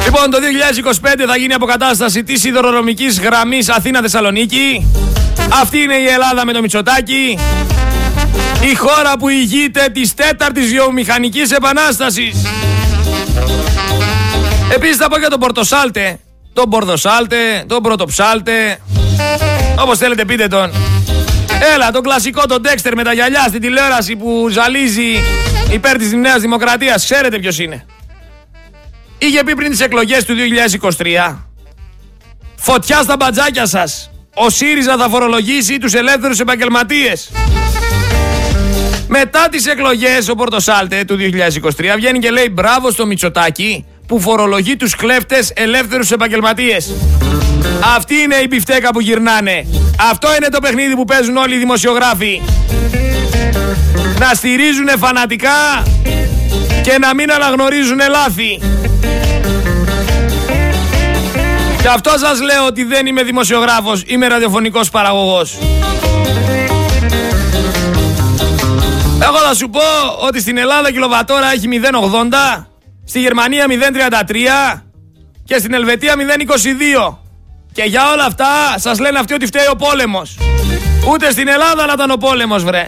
[0.03, 4.87] Λοιπόν, το 2025 θα γίνει αποκατάσταση της υδρορομικής γραμμής Αθήνα-Θεσσαλονίκη.
[5.61, 7.39] Αυτή είναι η Ελλάδα με το Μητσοτάκι.
[8.71, 12.35] Η χώρα που ηγείται της τέταρτης βιομηχανικής επανάστασης.
[14.73, 16.19] Επίσης θα πω για τον Πορτοσάλτε.
[16.53, 18.79] Τον Πορτοσάλτε, τον Πρωτοψάλτε.
[19.83, 20.71] Όπως θέλετε πείτε τον.
[21.73, 25.21] Έλα, τον κλασικό τον Ντέξτερ με τα γυαλιά στην τηλεόραση που ζαλίζει
[25.71, 27.03] υπέρ της Νέας Δημοκρατίας.
[27.03, 27.85] Ξέρετε ποιος είναι.
[29.17, 30.35] Είχε πει πριν τις εκλογές του
[30.97, 31.37] 2023
[32.55, 34.11] Φωτιά στα μπατζάκια σας.
[34.33, 37.31] Ο ΣΥΡΙΖΑ θα φορολογήσει τους ελεύθερους επαγγελματίες.
[39.07, 44.75] Μετά τις εκλογές ο Πορτοσάλτε του 2023 βγαίνει και λέει μπράβο στο Μητσοτάκι που φορολογεί
[44.75, 46.91] τους κλέφτες ελεύθερους επαγγελματίες.
[47.95, 49.65] Αυτή είναι η μπιφτέκα που γυρνάνε.
[50.11, 52.41] Αυτό είναι το παιχνίδι που παίζουν όλοι οι δημοσιογράφοι.
[54.19, 55.83] Να στηρίζουν φανατικά
[56.83, 58.59] και να μην αναγνωρίζουν λάθη.
[61.81, 65.57] Και αυτό σας λέω ότι δεν είμαι δημοσιογράφος, είμαι ραδιοφωνικός παραγωγός.
[69.23, 69.81] Εγώ θα σου πω
[70.27, 72.67] ότι στην Ελλάδα κιλοβατόρα έχει 0,80,
[73.05, 73.65] στη Γερμανία
[74.75, 74.81] 0,33
[75.43, 76.13] και στην Ελβετία
[77.07, 77.17] 0,22.
[77.73, 80.37] Και για όλα αυτά σας λένε αυτοί ότι φταίει ο πόλεμος.
[81.09, 82.85] Ούτε στην Ελλάδα να ήταν ο πόλεμος βρε.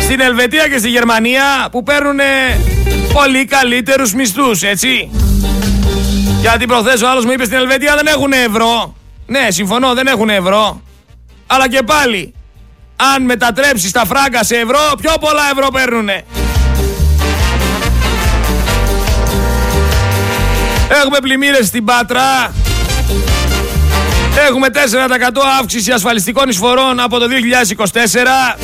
[0.00, 2.18] Στην Ελβετία και στη Γερμανία που παίρνουν
[3.12, 5.10] πολύ καλύτερους μισθούς, έτσι.
[6.40, 8.94] Γιατί προχθές ο άλλος μου είπε στην Ελβετία δεν έχουν ευρώ.
[9.26, 10.82] Ναι, συμφωνώ, δεν έχουν ευρώ.
[11.46, 12.34] Αλλά και πάλι,
[13.14, 16.24] αν μετατρέψεις τα φράγκα σε ευρώ, πιο πολλά ευρώ παίρνουνε.
[20.88, 22.52] Έχουμε πλημμύρες στην Πάτρα.
[24.48, 24.76] Έχουμε 4%
[25.60, 27.26] αύξηση ασφαλιστικών εισφορών από το
[28.56, 28.58] 2024.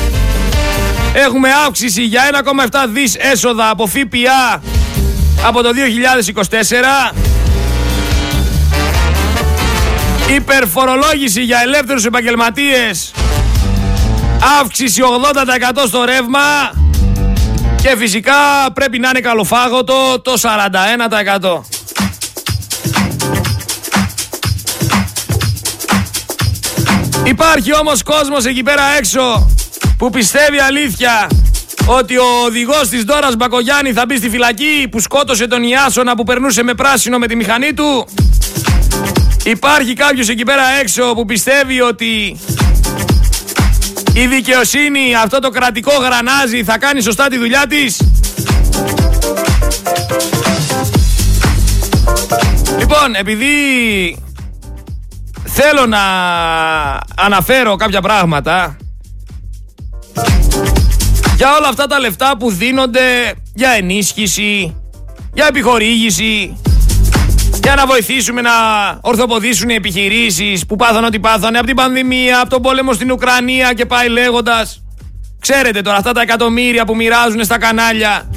[1.13, 2.21] Έχουμε αύξηση για
[2.69, 4.61] 1,7 δις έσοδα από ΦΠΑ
[5.45, 5.69] από το
[7.11, 7.13] 2024.
[10.35, 13.11] Υπερφορολόγηση για ελεύθερους επαγγελματίες.
[14.61, 15.01] Αύξηση
[15.81, 16.71] 80% στο ρεύμα.
[17.81, 18.33] Και φυσικά
[18.73, 21.82] πρέπει να είναι καλοφάγωτο το 41%.
[27.25, 29.49] Υπάρχει όμως κόσμος εκεί πέρα έξω
[29.97, 31.27] που πιστεύει αλήθεια
[31.85, 36.23] ότι ο οδηγός της Δόρας Μπακογιάννη θα μπει στη φυλακή που σκότωσε τον Ιάσονα που
[36.23, 38.07] περνούσε με πράσινο με τη μηχανή του.
[39.43, 42.39] Υπάρχει κάποιος εκεί πέρα έξω που πιστεύει ότι
[44.13, 48.01] η δικαιοσύνη, αυτό το κρατικό γρανάζι θα κάνει σωστά τη δουλειά της.
[52.79, 53.47] Λοιπόν, επειδή
[55.55, 55.99] θέλω να
[57.15, 58.77] αναφέρω κάποια πράγματα
[61.35, 64.75] για όλα αυτά τα λεφτά που δίνονται για ενίσχυση,
[65.33, 66.57] για επιχορήγηση,
[67.63, 68.51] για να βοηθήσουμε να
[69.01, 73.73] ορθοποδήσουν οι επιχειρήσεις που πάθαν ό,τι πάθανε από την πανδημία, από τον πόλεμο στην Ουκρανία
[73.73, 74.83] και πάει λέγοντας.
[75.39, 78.29] Ξέρετε τώρα αυτά τα εκατομμύρια που μοιράζουν στα κανάλια.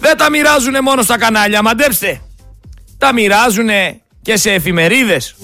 [0.00, 2.20] Δεν τα μοιράζουν μόνο στα κανάλια, μαντέψτε.
[2.98, 3.68] Τα μοιράζουν
[4.22, 5.34] και σε εφημερίδες.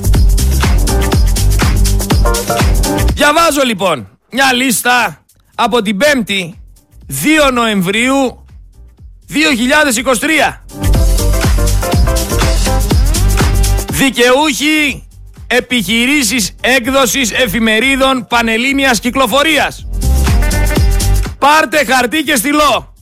[3.15, 6.53] Διαβάζω λοιπόν μια λίστα από την 5η
[7.49, 8.45] 2 Νοεμβρίου
[9.29, 10.61] 2023.
[13.89, 15.07] Δικαιούχοι
[15.47, 19.87] επιχειρήσεις έκδοσης εφημερίδων πανελλήνιας κυκλοφορίας.
[21.39, 22.95] Πάρτε χαρτί και στυλό.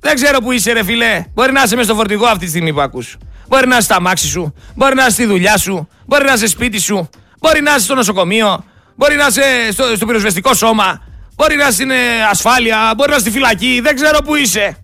[0.00, 1.24] Δεν ξέρω που είσαι ρε φιλέ.
[1.34, 3.16] Μπορεί να είσαι μέσα στο φορτηγό αυτή τη στιγμή που ακούς.
[3.48, 4.54] Μπορεί να είσαι στα μάξι σου.
[4.74, 5.88] Μπορεί να είσαι στη δουλειά σου.
[6.06, 7.08] Μπορεί να είσαι σπίτι σου.
[7.40, 8.64] Μπορεί να είσαι στο νοσοκομείο.
[9.02, 11.02] Μπορεί να είσαι στο, στο πυροσβεστικό σώμα.
[11.36, 11.96] Μπορεί να είσαι στην ε,
[12.30, 12.92] ασφάλεια.
[12.96, 13.80] Μπορεί να είσαι στη φυλακή.
[13.82, 14.76] Δεν ξέρω που είσαι.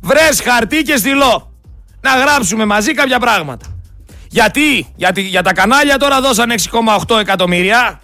[0.00, 1.52] Βρες χαρτί και στυλό.
[2.00, 3.66] Να γράψουμε μαζί κάποια πράγματα.
[4.28, 6.52] Γιατί, γιατί για τα κανάλια τώρα δώσαν
[7.08, 8.00] 6,8 εκατομμύρια.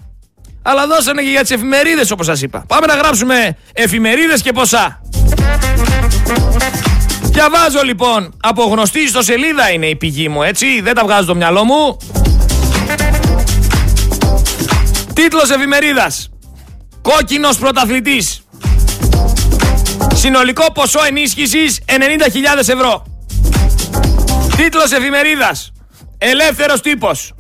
[0.63, 2.65] Αλλά δώσανε και για τις εφημερίδες όπως σας είπα.
[2.69, 5.01] Πάμε να γράψουμε εφημερίδες και ποσά.
[7.23, 11.65] Διαβάζω λοιπόν, από γνωστή ιστοσελίδα είναι η πηγή μου, έτσι, δεν τα βγάζω το μυαλό
[11.65, 11.97] μου.
[15.17, 16.29] Τίτλος εφημερίδας.
[17.03, 18.41] Κόκκινος πρωταθλητής.
[20.15, 23.05] Συνολικό ποσό ενίσχυσης 90.000 ευρώ.
[24.57, 25.73] Τίτλος εφημερίδας.
[26.19, 27.33] Ελεύθερος τύπος.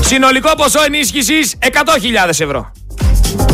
[0.00, 2.72] Συνολικό ποσό ενίσχυσης 100.000 ευρώ.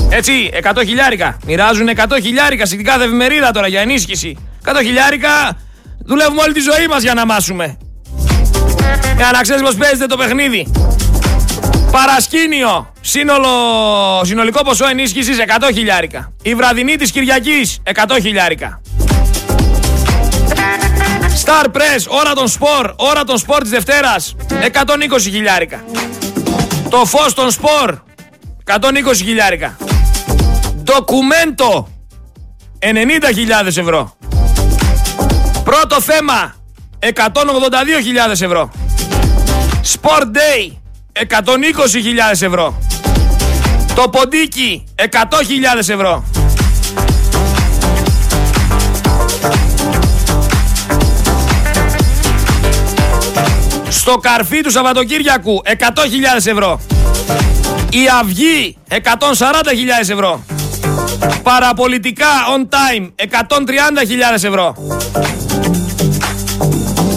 [0.09, 1.37] Έτσι, 100 χιλιάρικα.
[1.47, 4.37] Μοιράζουν 100 χιλιάρικα στην κάθε εφημερίδα τώρα για ενίσχυση.
[4.65, 5.59] 100 χιλιάρικα
[6.05, 7.77] δουλεύουμε όλη τη ζωή μας για να μάσουμε.
[9.17, 10.67] Για να ξέρεις πως παίζετε το παιχνίδι.
[11.93, 12.93] Παρασκήνιο.
[13.01, 13.49] Σύνολο,
[14.25, 16.33] συνολικό ποσό ενίσχυσης 100 χιλιάρικα.
[16.43, 18.81] Η βραδινή της Κυριακής 100 χιλιάρικα.
[21.45, 25.85] Star Press, ώρα των σπορ, ώρα των σπορ της Δευτέρας 120 χιλιάρικα.
[26.91, 27.99] Το φως των σπορ
[28.65, 29.77] 120 χιλιάρικα.
[30.83, 31.89] Ντοκουμέντο
[32.79, 34.17] 90.000 ευρώ.
[35.65, 36.55] Πρώτο θέμα
[36.99, 38.71] 182.000 ευρώ.
[39.93, 40.73] Sport Day
[41.13, 42.79] 120.000 ευρώ.
[43.95, 45.09] Το ποντίκι 100.000
[45.77, 46.25] ευρώ.
[53.89, 55.77] Στο καρφί του Σαββατοκύριακου 100.000
[56.45, 56.81] ευρώ.
[57.91, 58.99] Η Αυγή 140.000
[60.11, 60.45] ευρώ.
[61.43, 64.75] Παραπολιτικά on time 130.000 ευρώ.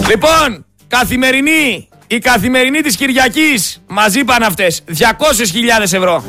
[0.08, 6.24] Λοιπόν, καθημερινή, η καθημερινή της Κυριακής, μαζί πάνε αυτές, 200.000 ευρώ.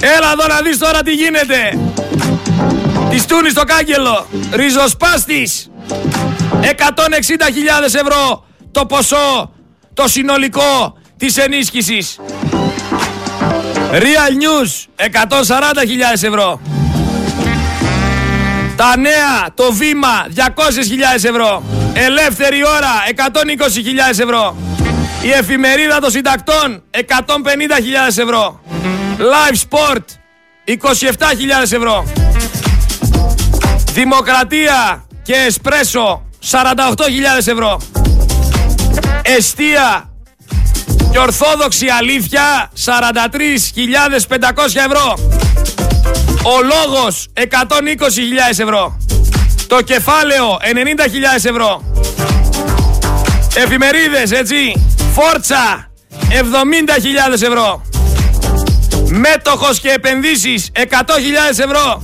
[0.00, 1.78] Έλα εδώ να δεις τώρα τι γίνεται.
[3.10, 4.26] Της Τούνης στο κάγκελο.
[4.52, 5.70] Ριζοσπάστης.
[6.60, 9.52] 160.000 ευρώ το ποσό,
[9.94, 12.20] το συνολικό της ενίσχυσης.
[13.92, 16.60] Real News 140.000 ευρώ.
[18.76, 20.44] Τα νέα, το βήμα 200.000
[21.14, 21.62] ευρώ.
[21.92, 24.56] Ελεύθερη ώρα 120.000 ευρώ.
[25.22, 27.04] Η εφημερίδα των συντακτών 150.000
[28.06, 28.60] ευρώ.
[29.18, 30.04] Live Sport
[30.66, 30.76] 27.000
[31.62, 32.04] ευρώ.
[33.92, 36.66] Δημοκρατία και Εσπρέσο 48.000
[37.46, 37.80] ευρώ.
[39.22, 40.10] Εστία
[41.12, 42.94] και Ορθόδοξη Αλήθεια 43.500
[44.74, 45.14] ευρώ.
[46.42, 48.98] Ο λόγος 120.000 ευρώ.
[49.66, 51.82] Το κεφάλαιο 90.000 ευρώ.
[53.54, 54.86] Εφημερίδες έτσι.
[55.12, 55.90] Φόρτσα
[56.28, 57.82] 70.000 ευρώ.
[59.08, 60.82] Μέτοχος και επενδύσεις 100.000
[61.58, 62.02] ευρώ.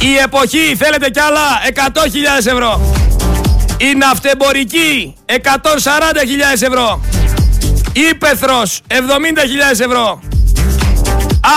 [0.00, 2.80] Η εποχή θέλετε κι άλλα 100.000 ευρώ.
[3.76, 5.42] Η ναυτεμπορική 140.000
[6.60, 7.00] ευρώ.
[8.10, 10.20] Ήπεθρος 70.000 ευρώ.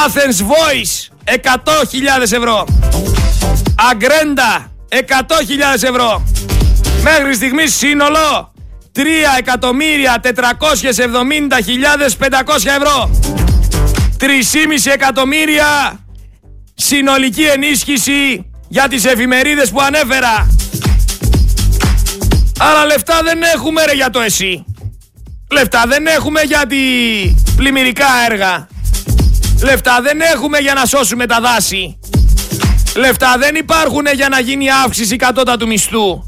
[0.06, 2.66] Athens Voice 100.000 ευρώ.
[3.92, 4.98] Αγκρέντα 100.000
[5.74, 6.24] ευρώ.
[7.02, 8.54] Μέχρι στιγμής σύνολο
[8.96, 9.04] 3.470.500
[12.66, 13.20] ευρώ.
[14.20, 14.28] 3,5
[14.94, 16.00] εκατομμύρια
[16.74, 20.48] συνολική ενίσχυση για τις εφημερίδες που ανέφερα.
[22.60, 24.66] Αλλά λεφτά δεν έχουμε ρε για το εσύ.
[25.52, 26.78] Λεφτά δεν έχουμε για τη
[27.56, 28.68] πλημμυρικά έργα.
[29.64, 32.00] Λεφτά δεν έχουμε για να σώσουμε τα δάση.
[32.96, 36.26] Λεφτά δεν υπάρχουν για να γίνει αύξηση κατώτατου μισθού.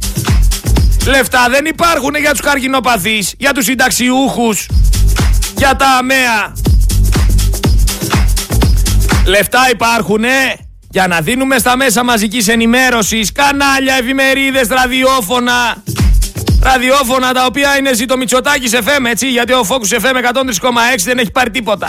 [1.08, 4.70] Λεφτά δεν υπάρχουν για τους καρκινοπαθείς, για τους συνταξιούχους,
[5.58, 6.54] για τα αμαία.
[9.26, 10.24] Λεφτά υπάρχουν
[10.90, 15.84] για να δίνουμε στα μέσα μαζικής ενημέρωσης κανάλια, εφημερίδες, ραδιόφωνα.
[16.62, 21.32] Ραδιόφωνα τα οποία είναι ζήτο Μητσοτάκης FM, έτσι, γιατί ο Focus FM 103,6 δεν έχει
[21.32, 21.88] πάρει τίποτα.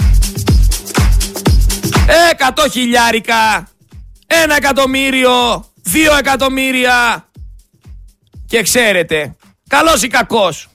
[2.31, 3.68] Εκατό χιλιάρικα,
[4.27, 7.29] ένα εκατομμύριο, δύο εκατομμύρια.
[8.46, 9.37] Και ξέρετε,
[9.68, 10.68] καλός ή κακός,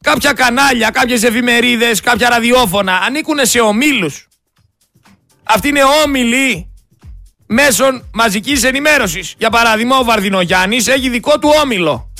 [0.00, 4.28] κάποια κανάλια, κάποιες εφημερίδες, κάποια ραδιόφωνα ανήκουν σε ομίλους.
[5.42, 6.72] Αυτοί είναι όμιλοι
[7.46, 9.34] μέσων μαζικής ενημέρωσης.
[9.38, 12.12] Για παράδειγμα, ο Βαρδινογιάννης έχει δικό του όμιλο.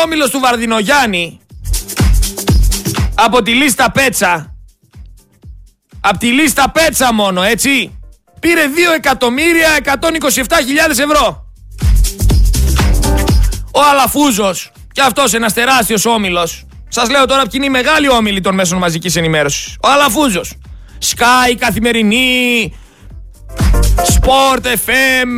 [0.00, 1.40] Ο όμιλος του Βαρδινογιάννη
[3.14, 4.54] από τη λίστα Πέτσα
[6.00, 7.98] από τη λίστα Πέτσα μόνο, έτσι
[8.40, 8.62] πήρε
[9.84, 11.52] 2.127.000 ευρώ.
[13.74, 18.40] Ο Αλαφούζος και αυτός ένας τεράστιος όμιλος σας λέω τώρα ποιοι είναι οι μεγάλοι όμιλοι
[18.40, 19.76] των μέσων μαζικής ενημέρωσης.
[19.82, 20.52] Ο Αλαφούζος.
[21.00, 22.74] Sky, Καθημερινή,
[23.96, 25.28] Sport FM,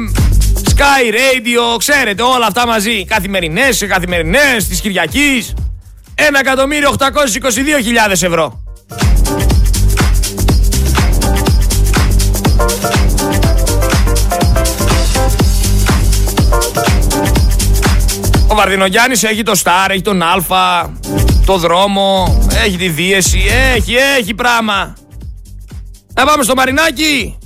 [0.76, 3.04] Sky Radio, ξέρετε όλα αυτά μαζί.
[3.04, 5.54] Καθημερινές σε καθημερινές της Κυριακής.
[6.14, 8.62] 1.822.000 ευρώ.
[18.48, 20.90] Ο Βαρδινογιάννης έχει το Star, έχει τον Α,
[21.46, 23.42] το δρόμο, έχει τη δίεση,
[23.74, 24.96] έχει, έχει πράγμα.
[26.14, 27.38] Να πάμε στο Μαρινάκι.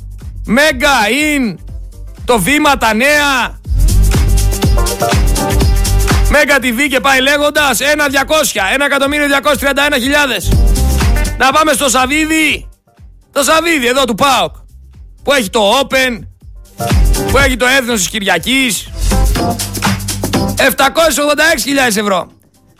[0.45, 1.55] Μέγκα, in,
[2.27, 3.59] το βήμα, τα νέα.
[6.31, 7.85] Μέγκα TV και πάει λέγοντας 1.200,
[8.77, 10.53] 1.231.000.
[11.39, 12.69] Να πάμε στο Σαβίδι.
[13.33, 14.55] Το Σαβίδι εδώ του ΠΑΟΚ.
[15.23, 16.21] Που έχει το Open.
[17.31, 18.89] Που έχει το έθνος της Κυριακής.
[20.57, 22.31] 786.000 ευρώ.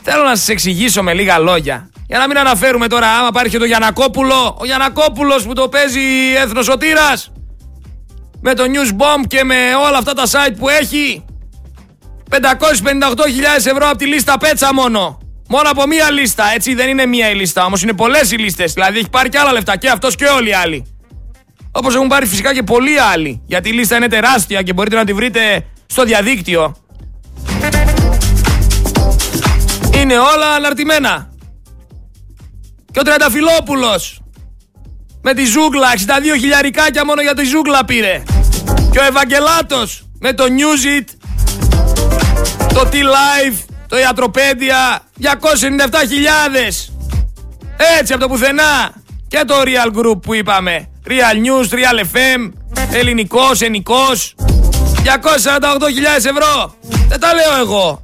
[0.03, 1.91] Θέλω να σας εξηγήσω με λίγα λόγια.
[2.07, 4.57] Για να μην αναφέρουμε τώρα άμα υπάρχει και το Γιανακόπουλο.
[4.61, 7.31] Ο Γιανακόπουλος που το παίζει εθνοσωτήρας.
[8.41, 9.55] Με το News Bomb και με
[9.89, 11.25] όλα αυτά τα site που έχει.
[12.31, 12.37] 558.000
[13.57, 15.19] ευρώ από τη λίστα Πέτσα μόνο.
[15.49, 16.45] Μόνο από μία λίστα.
[16.55, 17.65] Έτσι δεν είναι μία η λίστα.
[17.65, 18.73] Όμως είναι πολλές οι λίστες.
[18.73, 19.77] Δηλαδή έχει πάρει και άλλα λεφτά.
[19.77, 20.87] Και αυτός και όλοι οι άλλοι.
[21.73, 23.43] Όπως έχουν πάρει φυσικά και πολλοί άλλοι.
[23.47, 26.77] Γιατί η λίστα είναι τεράστια και μπορείτε να τη βρείτε στο διαδίκτυο.
[29.95, 31.31] Είναι όλα αναρτημένα.
[32.93, 34.21] Και ο Τρενταφυλόπουλος
[35.29, 35.89] με τη ζούγκλα,
[36.35, 38.23] 62 χιλιαρικάκια μόνο για τη ζούγκλα πήρε.
[38.91, 41.05] Και ο Ευαγγελάτος με το Newsit,
[42.75, 43.57] το T-Live,
[43.89, 45.27] το Ιατροπέντια, 297
[46.09, 46.93] χιλιάδες.
[48.01, 48.93] Έτσι από το πουθενά.
[49.29, 50.89] Και το Real Group που είπαμε.
[51.07, 52.53] Real News, Real FM,
[52.93, 54.35] ελληνικός, ενικός.
[54.39, 56.75] 248.000 ευρώ.
[57.09, 58.03] Δεν τα λέω εγώ.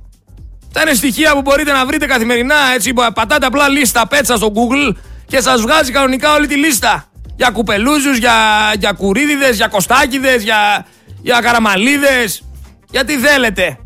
[0.73, 2.57] Τα είναι στοιχεία που μπορείτε να βρείτε καθημερινά.
[2.75, 4.97] Έτσι, πατάτε απλά λίστα πέτσα στο Google
[5.27, 7.12] και σας βγάζει κανονικά όλη τη λίστα.
[7.43, 8.35] Για κουπελούζους, για,
[8.79, 10.87] για κουρίδιδες, για κοστάκιδες, για,
[11.23, 12.43] για καραμαλίδες.
[12.91, 13.79] Γιατί θέλετε.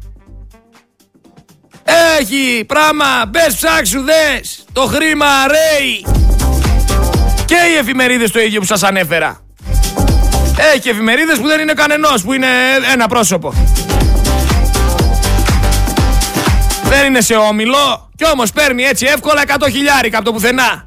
[2.18, 4.64] Έχει πράγμα, μπες ψάξου δες.
[4.72, 6.06] Το χρήμα ρέει.
[7.44, 9.40] Και οι εφημερίδες το ίδιο που σας ανέφερα.
[10.74, 12.46] Έχει εφημερίδες που δεν είναι κανενός, που είναι
[12.92, 13.54] ένα πρόσωπο.
[16.82, 20.85] Δεν είναι σε όμιλο κι όμως παίρνει έτσι εύκολα 100 χιλιάρικα από το πουθενά.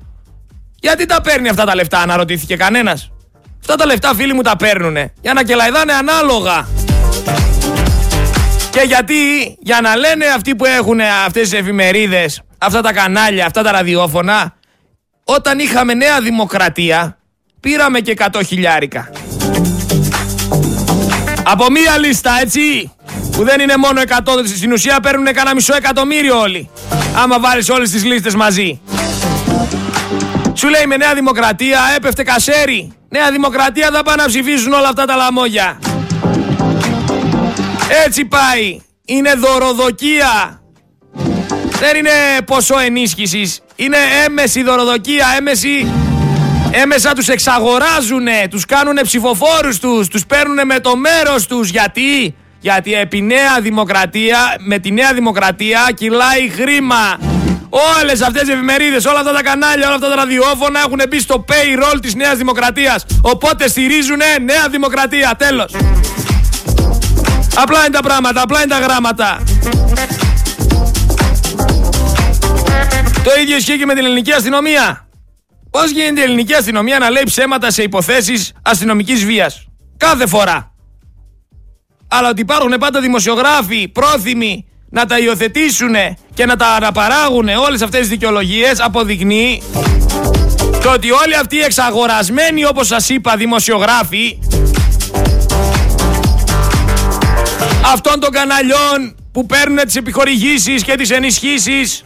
[0.82, 3.11] Γιατί τα παίρνει αυτά τα λεφτά, αναρωτήθηκε κανένας.
[3.59, 6.67] Αυτά τα λεφτά φίλοι μου τα παίρνουνε για να κελαϊδάνε ανάλογα.
[8.69, 9.13] Και γιατί,
[9.59, 14.53] για να λένε αυτοί που έχουν αυτές τις εφημερίδες, αυτά τα κανάλια, αυτά τα ραδιόφωνα,
[15.23, 17.17] όταν είχαμε νέα δημοκρατία,
[17.59, 19.11] πήραμε και 100 χιλιάρικα.
[21.43, 22.91] Από μία λίστα, έτσι,
[23.32, 26.69] που δεν είναι μόνο 100, στην ουσία παίρνουν κανένα μισό εκατομμύριο όλοι.
[27.15, 28.82] Άμα βάλεις όλες τις λίστες μαζί.
[30.54, 32.91] Σου λέει με Νέα Δημοκρατία έπεφτε κασέρι.
[33.10, 35.80] Νέα Δημοκρατία θα πάνε να ψηφίσουν όλα αυτά τα λαμόγια.
[38.06, 38.82] Έτσι πάει.
[39.06, 40.62] Είναι δωροδοκία.
[41.80, 43.62] Δεν είναι ποσό ενίσχυσης.
[43.76, 45.91] Είναι έμεση δωροδοκία, έμεση...
[46.72, 51.70] Έμεσα τους εξαγοράζουνε, τους κάνουνε ψηφοφόρους τους, τους παίρνουνε με το μέρος τους.
[51.70, 57.20] Γιατί, γιατί επί Νέα Δημοκρατία, με τη Νέα Δημοκρατία κυλάει χρήμα.
[57.70, 61.45] Όλες αυτές οι εφημερίδες, όλα αυτά τα κανάλια, όλα αυτά τα ραδιόφωνα έχουν μπει στο
[61.47, 63.05] payroll της Νέας Δημοκρατίας.
[63.22, 65.36] Οπότε στηρίζουν Νέα Δημοκρατία.
[65.38, 65.76] Τέλος.
[67.55, 69.43] Απλά είναι τα πράγματα, απλά είναι τα γράμματα.
[73.24, 75.07] Το ίδιο ισχύει και με την ελληνική αστυνομία.
[75.70, 79.67] Πώς γίνεται η ελληνική αστυνομία να λέει ψέματα σε υποθέσεις αστυνομικής βίας;
[79.97, 80.74] Κάθε φορά.
[82.07, 85.95] Αλλά ότι υπάρχουν πάντα δημοσιογράφοι πρόθυμοι να τα υιοθετήσουν
[86.33, 89.61] και να τα αναπαράγουν όλες αυτές τις δικαιολογίες αποδεικνύει
[90.83, 94.39] το ότι όλοι αυτοί οι εξαγορασμένοι όπως σας είπα δημοσιογράφοι
[97.93, 102.03] αυτών των καναλιών που παίρνουν τις επιχορηγήσεις και τις ενισχύσεις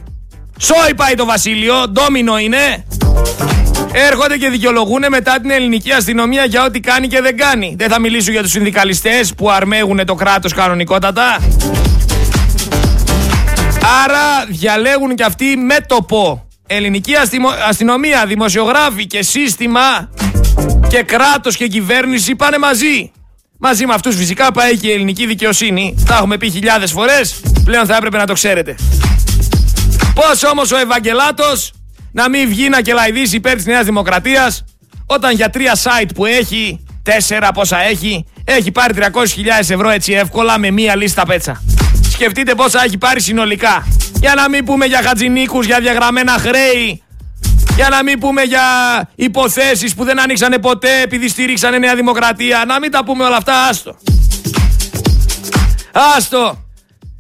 [0.60, 2.86] σόι πάει το βασίλειο, ντόμινο είναι
[3.94, 7.76] έρχονται και δικαιολογούν μετά την ελληνική αστυνομία για ό,τι κάνει και δεν κάνει.
[7.78, 11.40] Δεν θα μιλήσω για τους συνδικαλιστές που αρμέγουν το κράτος κανονικότατα.
[14.02, 16.48] Άρα διαλέγουν και αυτοί μέτωπο.
[16.68, 17.14] Ελληνική
[17.68, 20.10] αστυνομία, δημοσιογράφοι και σύστημα
[20.90, 23.12] και κράτος και κυβέρνηση πάνε μαζί.
[23.60, 25.96] Μαζί με αυτούς φυσικά πάει και η ελληνική δικαιοσύνη.
[26.06, 28.76] Τα έχουμε πει χιλιάδες φορές, πλέον θα έπρεπε να το ξέρετε.
[30.14, 31.72] Πώς όμως ο Ευαγγελάτος
[32.12, 34.64] να μην βγει να κελαϊδίσει υπέρ της Νέας Δημοκρατίας
[35.06, 39.04] όταν για τρία site που έχει, τέσσερα πόσα έχει, έχει πάρει 300.000
[39.60, 41.62] ευρώ έτσι εύκολα με μία λίστα πέτσα.
[42.14, 43.88] Σκεφτείτε πόσα έχει πάρει συνολικά.
[44.20, 47.04] Για να μην πούμε για χατζινίκους, για διαγραμμένα χρέη.
[47.76, 48.62] Για να μην πούμε για
[49.16, 52.64] υποθέσεις που δεν ανοίξανε ποτέ επειδή στήριξανε Νέα Δημοκρατία.
[52.68, 53.98] Να μην τα πούμε όλα αυτά, άστο.
[56.16, 56.64] Άστο.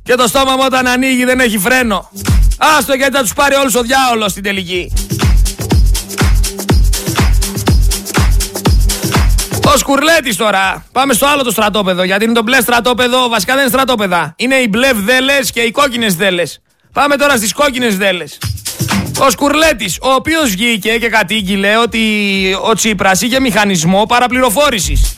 [0.04, 2.10] Και το στόμα μου όταν ανοίγει δεν έχει φρένο.
[2.58, 4.91] Άστο γιατί θα τους πάρει όλους ο διάολος στην τελική.
[9.74, 10.86] Ο Σκουρλέτης τώρα.
[10.92, 12.04] Πάμε στο άλλο το στρατόπεδο.
[12.04, 13.30] Γιατί είναι το μπλε στρατόπεδο.
[13.30, 14.34] Βασικά δεν είναι στρατόπεδα.
[14.38, 16.44] Είναι οι μπλε δέλε και οι κόκκινες δέλε.
[16.94, 18.24] Πάμε τώρα στις κόκκινες δέλε.
[19.20, 22.00] Ο Σκουρλέτης, ο οποίος βγήκε και κατήγγειλε ότι
[22.70, 25.14] ο Τσίπρας είχε μηχανισμό παραπληροφόρησης.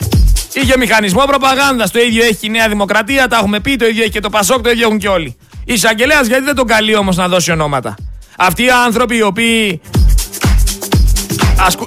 [0.52, 1.90] Είχε μηχανισμό προπαγάνδας.
[1.90, 4.62] Το ίδιο έχει η Νέα Δημοκρατία, τα έχουμε πει, το ίδιο έχει και το Πασόκ,
[4.62, 5.36] το ίδιο έχουν και όλοι.
[5.64, 7.94] Η εισαγγελέας γιατί δεν τον καλεί όμως να δώσει ονόματα.
[8.36, 9.80] Αυτοί οι άνθρωποι οι οποίοι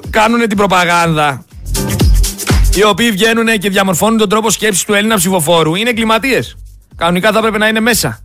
[0.10, 1.46] κάνουν την προπαγάνδα
[2.80, 6.56] οι οποίοι βγαίνουν και διαμορφώνουν τον τρόπο σκέψης του Έλληνα ψηφοφόρου είναι εγκληματίες.
[6.96, 8.20] Κανονικά θα έπρεπε να είναι μέσα.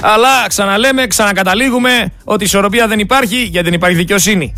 [0.00, 4.54] Αλλά ξαναλέμε, ξανακαταλήγουμε ότι η ισορροπία δεν υπάρχει γιατί δεν υπάρχει δικαιοσύνη.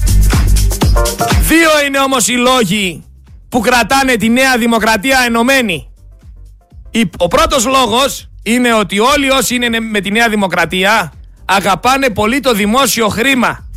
[1.41, 3.05] Δύο είναι όμως οι λόγοι
[3.49, 5.89] που κρατάνε τη Νέα Δημοκρατία ενωμένη.
[7.17, 11.13] Ο πρώτος λόγος είναι ότι όλοι όσοι είναι με τη Νέα Δημοκρατία
[11.45, 13.69] αγαπάνε πολύ το δημόσιο χρήμα.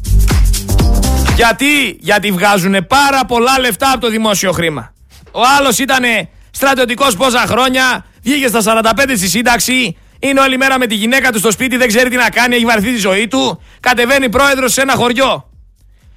[1.36, 4.96] Γιατί, γιατί βγάζουν πάρα πολλά λεφτά από το δημόσιο χρήμα.
[5.38, 6.04] Ο άλλος ήταν
[6.52, 8.62] στρατιωτικός πόσα χρόνια, βγήκε στα
[8.96, 12.16] 45 στη σύνταξη, είναι όλη μέρα με τη γυναίκα του στο σπίτι, δεν ξέρει τι
[12.16, 13.62] να κάνει, έχει βαρθεί τη ζωή του.
[13.80, 15.50] Κατεβαίνει πρόεδρος σε ένα χωριό.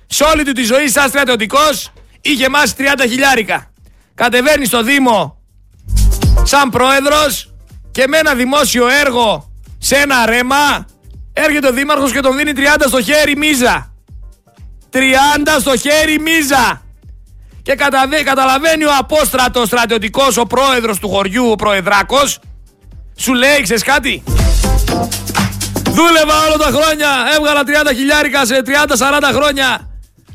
[0.06, 3.70] Σε όλη του τη ζωή, σαν στρατιωτικός, είχε μάσει 30 χιλιάρικα.
[4.14, 5.38] Κατεβαίνει στο Δήμο
[6.42, 7.54] σαν πρόεδρος
[7.90, 10.86] και με ένα δημόσιο έργο σε ένα ρέμα,
[11.32, 13.94] έρχεται ο Δήμαρχος και τον δίνει 30 στο χέρι μίζα.
[14.90, 14.98] 30
[15.60, 16.82] στο χέρι μίζα.
[17.62, 17.74] Και
[18.24, 22.38] καταλαβαίνει ο απόστρατος στρατιωτικός, ο πρόεδρος του χωριού, ο προεδράκος,
[23.16, 24.22] σου λέει, ξέρεις κάτι;
[25.90, 29.88] Δούλευα όλα τα χρόνια, έβγαλα 30 χιλιάρικα σε 30-40 χρόνια.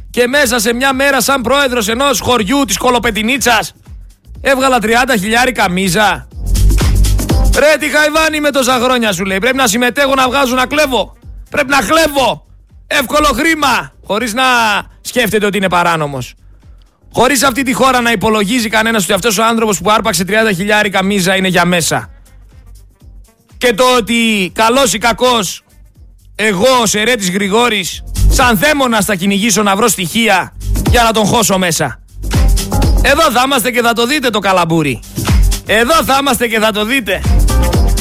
[0.10, 3.74] Και μέσα σε μια μέρα, σαν πρόεδρος ενός χωριού της Κολοπετινίτσας,
[4.42, 4.88] έβγαλα 30
[5.20, 6.28] χιλιάρικα μίζα.
[7.58, 9.38] Ρε τι χαϊβάνι με τόσα χρόνια σου λέει.
[9.38, 11.18] Πρέπει να συμμετέχω να βγάζω να κλέβω.
[11.50, 12.46] Πρέπει να κλέβω.
[12.88, 13.92] Εύκολο χρήμα.
[14.06, 14.44] Χωρίς να
[15.02, 16.34] σκέφτεται ότι είναι παράνομος.
[17.18, 21.04] Χωρίς αυτή τη χώρα να υπολογίζει κανένας ότι αυτός ο άνθρωπος που άρπαξε 30 χιλιάρικα
[21.04, 22.10] μίζα είναι για μέσα.
[23.58, 25.64] Και το ότι καλός ή κακός,
[26.36, 30.54] εγώ ο Σερέτης Γρηγόρης, σαν θέμονα θα κυνηγήσω να βρω στοιχεία
[30.90, 32.00] για να τον χώσω μέσα.
[33.02, 35.00] Εδώ θα είμαστε και θα το δείτε το καλαμπούρι.
[35.66, 37.22] Εδώ θα είμαστε και θα το δείτε.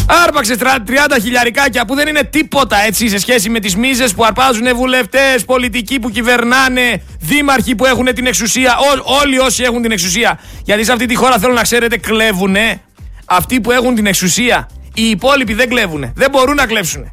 [0.06, 4.76] Άρπαξε 30 χιλιαρικάκια που δεν είναι τίποτα έτσι σε σχέση με τις μίζες που αρπάζουν
[4.76, 8.76] βουλευτές, πολιτικοί που κυβερνάνε, δήμαρχοι που έχουν την εξουσία,
[9.22, 10.40] όλοι όσοι έχουν την εξουσία.
[10.64, 12.80] Γιατί σε αυτή τη χώρα θέλω να ξέρετε κλέβουνε
[13.24, 14.68] αυτοί που έχουν την εξουσία.
[14.94, 17.10] Οι υπόλοιποι δεν κλέβουνε, δεν μπορούν να κλέψουν.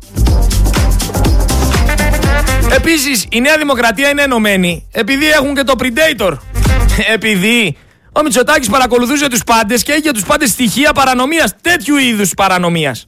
[2.76, 6.38] Επίσης η Νέα Δημοκρατία είναι ενωμένη επειδή έχουν και το Predator.
[7.16, 7.78] επειδή
[8.14, 13.08] ο Μητσοτάκης παρακολουθούσε τους πάντες και είχε τους πάντες στοιχεία παρανομίας, τέτοιου είδους παρανομίας.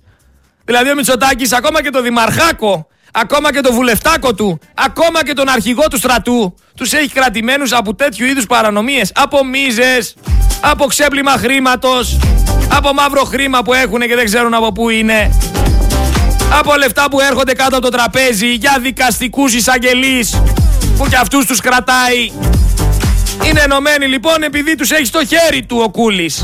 [0.66, 5.50] Δηλαδή ο Μητσοτάκης, ακόμα και το Δημαρχάκο, ακόμα και το βουλευτάκο του, ακόμα και τον
[5.50, 9.12] αρχηγό του στρατού, τους έχει κρατημένους από τέτοιου είδους παρανομίες.
[9.16, 10.16] Από μίζες,
[10.62, 12.20] από ξέπλυμα χρήματος,
[12.74, 15.40] από μαύρο χρήμα που έχουν και δεν ξέρουν από πού είναι.
[16.60, 20.42] Από λεφτά που έρχονται κάτω από το τραπέζι για δικαστικούς εισαγγελείς
[20.98, 22.32] που κι αυτούς τους κρατάει.
[23.44, 26.44] Είναι ενωμένοι λοιπόν επειδή τους έχει στο χέρι του ο Κούλης.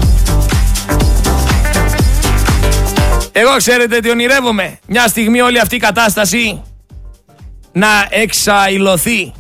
[3.32, 4.80] Εγώ ξέρετε τι ονειρεύομαι.
[4.88, 6.64] Μια στιγμή όλη αυτή η κατάσταση
[7.72, 9.34] να εξαϊλωθεί.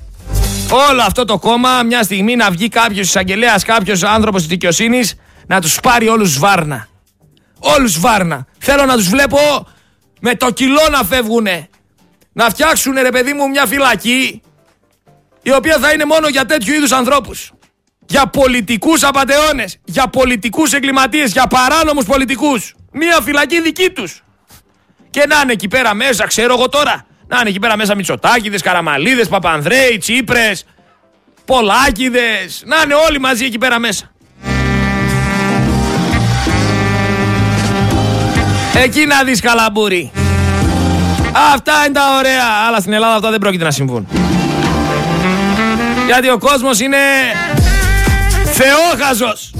[0.89, 5.15] Όλο αυτό το κόμμα μια στιγμή να βγει κάποιος εισαγγελέας, κάποιος άνθρωπος της δικαιοσύνης
[5.47, 6.87] να τους πάρει όλους βάρνα.
[7.59, 8.45] Όλους βάρνα.
[8.57, 9.37] Θέλω να τους βλέπω
[10.19, 11.67] με το κιλό να φεύγουνε.
[12.33, 14.41] Να φτιάξουν ρε παιδί μου μια φυλακή
[15.41, 17.51] η οποία θα είναι μόνο για τέτοιου είδους ανθρώπους.
[18.05, 22.75] Για πολιτικούς απατεώνες, για πολιτικούς εγκληματίες, για παράνομους πολιτικούς.
[22.91, 24.23] Μία φυλακή δική τους.
[25.09, 28.61] Και να είναι εκεί πέρα μέσα, ξέρω εγώ τώρα, να είναι εκεί πέρα μέσα Μητσοτάκηδες,
[28.61, 30.65] Καραμαλίδες, Παπανδρέοι, Τσίπρες,
[31.45, 34.11] Πολάκηδες, να είναι όλοι μαζί εκεί πέρα μέσα.
[38.83, 40.11] Εκεί να δεις καλαμπούρι.
[41.53, 42.45] Αυτά είναι τα ωραία.
[42.67, 44.07] Αλλά στην Ελλάδα αυτά δεν πρόκειται να συμβούν.
[46.09, 46.97] Γιατί ο κόσμος είναι
[48.53, 49.53] θεόχαζος.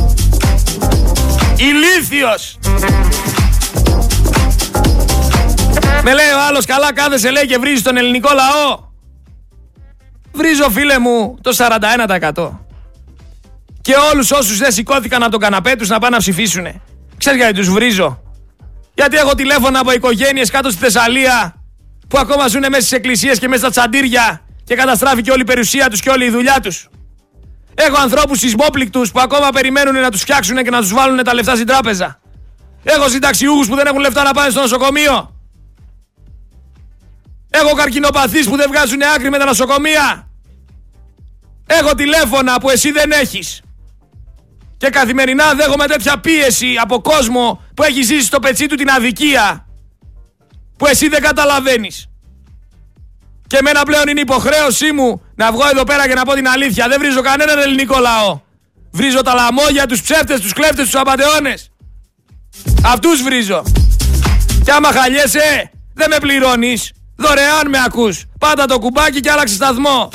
[1.55, 2.59] Ηλίθιος.
[6.03, 8.79] Με λέει ο άλλος καλά κάθεσαι λέει και βρίζεις τον ελληνικό λαό.
[10.31, 11.55] Βρίζω φίλε μου το
[12.35, 12.49] 41%.
[13.81, 16.81] Και όλους όσους δεν σηκώθηκαν από τον καναπέ τους να πάνε να ψηφίσουνε.
[17.17, 18.21] Ξέρεις γιατί τους βρίζω;
[18.93, 21.55] Γιατί έχω τηλέφωνα από οικογένειες κάτω στη Θεσσαλία
[22.07, 25.89] που ακόμα ζουν μέσα στις εκκλησίες και μέσα στα τσαντήρια και καταστράφηκε όλη η περιουσία
[25.89, 26.89] τους και όλη η δουλειά τους.
[27.75, 31.55] Έχω ανθρώπους σεισμόπληκτους που ακόμα περιμένουν να τους φτιάξουν και να τους βάλουν τα λεφτά
[31.55, 32.19] στην τράπεζα.
[32.83, 35.35] Έχω συνταξιούχους που δεν έχουν λεφτά να πάνε στο νοσοκομείο.
[37.49, 40.29] Έχω καρκινοπαθείς που δεν βγάζουν άκρη με τα νοσοκομεία.
[41.65, 43.61] Έχω τηλέφωνα που εσύ δεν έχεις.
[44.77, 49.67] Και καθημερινά δέχομαι τέτοια πίεση από κόσμο που έχει ζήσει στο πετσί του την αδικία.
[50.77, 52.08] Που εσύ δεν καταλαβαίνεις.
[53.49, 56.87] Και εμένα πλέον είναι υποχρέωσή μου να βγω εδώ πέρα και να πω την αλήθεια.
[56.87, 58.39] Δεν βρίζω κανέναν ελληνικό λαό.
[58.91, 61.71] Βρίζω τα λαμόγια, τους ψεύτες, τους κλέφτες, τους απατεώνες.
[62.83, 63.63] Αυτούς βρίζω.
[64.63, 66.91] Και άμα χαλιέσαι, δεν με πληρώνεις.
[67.15, 68.25] Δωρεάν με ακούς.
[68.39, 70.09] Πάντα το κουμπάκι και άλλαξε σταθμό.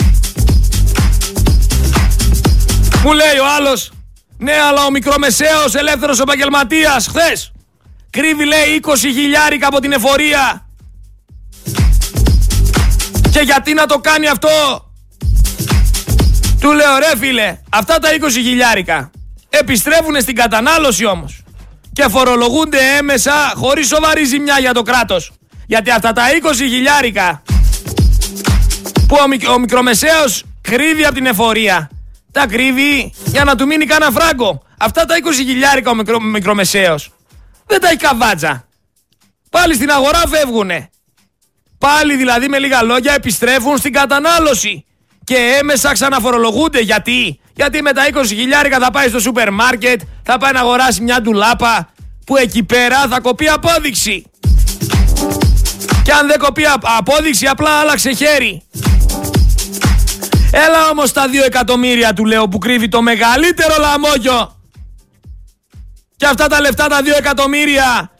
[3.04, 3.92] Μου λέει ο άλλος,
[4.38, 7.52] ναι αλλά ο μικρομεσαίος ελεύθερος επαγγελματίας χθες
[8.10, 10.63] κρύβει λέει 20 χιλιάρικα από την εφορία
[13.34, 14.48] και γιατί να το κάνει αυτό;
[16.60, 19.10] Του λέω ρε φίλε, αυτά τα 20 χιλιάρικα
[19.48, 21.42] επιστρέφουν στην κατανάλωση όμως
[21.92, 25.32] και φορολογούνται έμεσα χωρίς σοβαρή ζημιά για το κράτος.
[25.66, 27.42] Γιατί αυτά τα 20 χιλιάρικα
[29.08, 29.16] που
[29.48, 31.90] ο, ο μικρομεσαίος κρύβει από την εφορία
[32.32, 34.62] τα κρύβει για να του μείνει κανένα φράγκο.
[34.78, 37.12] Αυτά τα 20 χιλιάρικα ο μικρο, μικρομεσαίος
[37.66, 38.64] δεν τα έχει καβάτζα.
[39.50, 40.88] Πάλι στην αγορά φεύγουνε.
[41.78, 44.84] Πάλι δηλαδή με λίγα λόγια επιστρέφουν στην κατανάλωση.
[45.24, 46.80] Και έμεσα ξαναφορολογούνται.
[46.80, 51.02] Γιατί; Γιατί με τα 20 χιλιάρικα θα πάει στο σούπερ μάρκετ, θα πάει να αγοράσει
[51.02, 51.88] μια ντουλάπα
[52.26, 54.24] που εκεί πέρα θα κοπεί απόδειξη.
[56.02, 56.62] Και αν δεν κοπεί
[56.98, 58.62] απόδειξη απλά άλλαξε χέρι.
[60.50, 64.56] Έλα όμως τα 2 εκατομμύρια του λέω που κρύβει το μεγαλύτερο λαμόγιο.
[66.16, 68.10] Και αυτά τα λεφτά τα 2 εκατομμύρια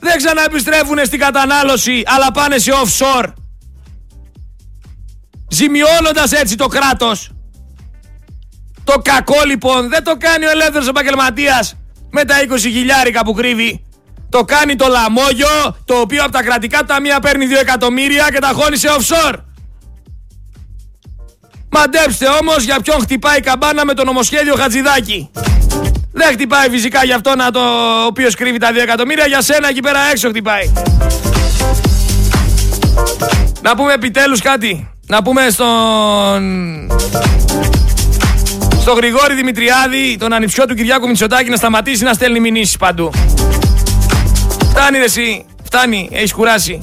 [0.00, 3.32] δεν ξαναεπιστρέφουν στην κατανάλωση αλλά πάνε σε offshore.
[5.48, 7.30] Ζημιώνοντας έτσι το κράτος.
[8.84, 11.76] Το κακό λοιπόν δεν το κάνει ο ελεύθερος επαγγελματίας
[12.10, 13.84] με τα 20 χιλιάρικα που κρύβει.
[14.28, 18.48] Το κάνει το λαμόγιο το οποίο από τα κρατικά ταμεία παίρνει 2 εκατομμύρια και τα
[18.54, 19.34] χώνει σε offshore.
[21.70, 25.30] Μαντέψτε όμως για ποιον χτυπάει η καμπάνα με το νομοσχέδιο Χατζηδάκη.
[26.12, 27.60] Δεν χτυπάει φυσικά για αυτό να το
[28.02, 30.72] ο οποίος κρύβει τα 2 εκατομμύρια, για σένα εκεί πέρα έξω χτυπάει.
[33.62, 34.88] Να πούμε επιτέλους κάτι.
[35.06, 36.42] Να πούμε στον...
[38.80, 43.10] Στο Γρηγόρη Δημητριάδη, τον ανιψιό του Κυριάκου Μητσοτάκη να σταματήσει να στέλνει μηνύσεις παντού.
[44.70, 46.82] Φτάνει ρε εσύ, φτάνει, έχεις κουράσει.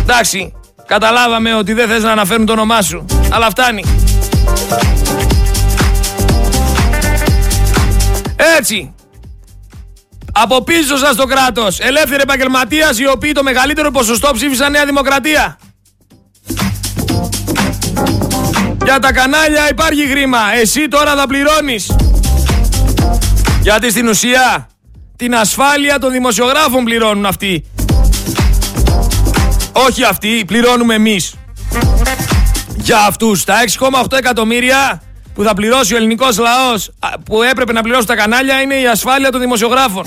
[0.00, 0.52] Εντάξει,
[0.86, 3.84] καταλάβαμε ότι δεν θες να αναφέρουν το όνομά σου, αλλά φτάνει.
[8.36, 8.94] Έτσι.
[10.32, 11.80] Από πίσω σας το κράτος.
[11.80, 15.58] Ελεύθεροι επαγγελματίας οι οποίοι το μεγαλύτερο ποσοστό ψήφισαν Νέα Δημοκρατία.
[18.84, 20.38] Για τα κανάλια υπάρχει χρήμα.
[20.54, 21.96] Εσύ τώρα θα πληρώνεις.
[23.62, 24.68] Γιατί στην ουσία
[25.16, 27.64] την ασφάλεια των δημοσιογράφων πληρώνουν αυτοί.
[29.72, 31.34] Όχι αυτοί, πληρώνουμε εμείς.
[32.76, 35.02] Για αυτούς τα 6,8 εκατομμύρια
[35.36, 36.90] που θα πληρώσει ο ελληνικός λαός
[37.24, 40.04] που έπρεπε να πληρώσει τα κανάλια είναι η ασφάλεια των δημοσιογράφων.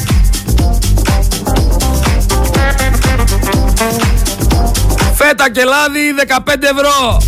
[5.16, 7.22] Φέτα και λάδι 15 ευρώ.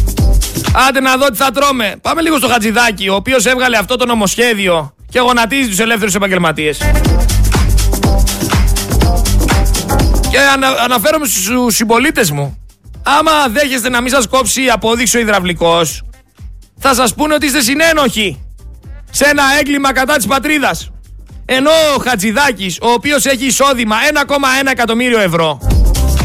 [0.87, 1.95] Άντε να δω τι θα τρώμε.
[2.01, 6.77] Πάμε λίγο στο Χατζηδάκι, ο οποίος έβγαλε αυτό το νομοσχέδιο και γονατίζει τους ελεύθερους επαγγελματίες.
[10.31, 12.57] Και ανα, αναφέρομαι στους συμπολίτες μου.
[13.03, 16.03] Άμα δέχεστε να μην σας κόψει απόδειξη ο υδραυλικός,
[16.83, 18.43] θα σας πούνε ότι είστε συνένοχοι
[19.11, 20.91] σε ένα έγκλημα κατά της πατρίδας.
[21.45, 25.59] Ενώ ο Χατζηδάκης, ο οποίος έχει εισόδημα 1,1 εκατομμύριο ευρώ,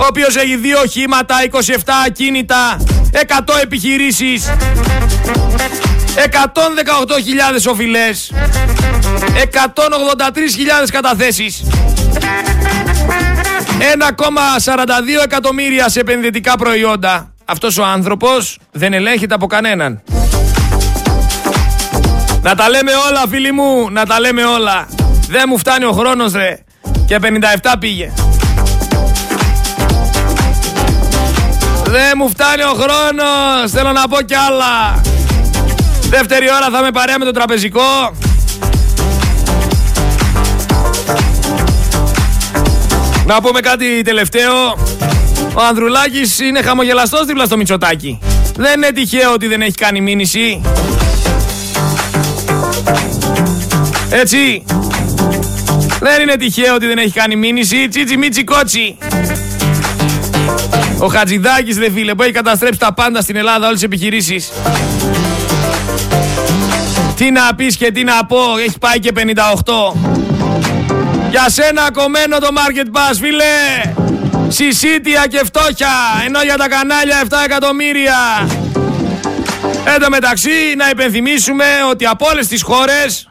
[0.01, 2.77] ο οποίος έχει δύο οχήματα, 27 ακίνητα,
[3.13, 4.53] 100 επιχειρήσεις,
[6.15, 8.33] 118.000 οφειλές,
[9.35, 11.63] 183.000 καταθέσεις,
[13.79, 17.35] 1,42 εκατομμύρια σε επενδυτικά προϊόντα.
[17.45, 20.03] Αυτός ο άνθρωπος δεν ελέγχεται από κανέναν.
[22.47, 24.89] Να τα λέμε όλα φίλοι μου, να τα λέμε όλα.
[25.29, 26.59] Δεν μου φτάνει ο χρόνος ρε.
[27.07, 27.27] Και 57
[27.79, 28.13] πήγε.
[31.85, 35.01] Δεν μου φτάνει ο χρόνος, θέλω να πω κι άλλα.
[36.09, 38.15] Δεύτερη ώρα θα με παρέα με το τραπεζικό.
[43.27, 44.79] Να πούμε κάτι τελευταίο.
[45.55, 48.19] Ο Ανδρουλάκης είναι χαμογελαστός δίπλα στο Μητσοτάκι.
[48.57, 50.61] Δεν είναι τυχαίο ότι δεν έχει κάνει μήνυση.
[54.11, 54.65] Έτσι.
[56.01, 57.89] Δεν είναι τυχαίο ότι δεν έχει κάνει μήνυση.
[57.89, 58.99] Τσίτσι μίτσι κότσι.
[60.99, 64.53] Ο Χατζηδάκης δε φίλε που έχει καταστρέψει τα πάντα στην Ελλάδα όλες τις επιχειρήσεις.
[67.17, 69.93] Τι να πεις και τι να πω, έχει πάει και 58.
[71.31, 73.95] Για σένα κομμένο το Market Pass φίλε.
[74.49, 75.89] Συσίτια και φτώχεια,
[76.27, 78.49] ενώ για τα κανάλια 7 εκατομμύρια.
[79.95, 83.29] Εν τω μεταξύ να υπενθυμίσουμε ότι από όλες τις χώρες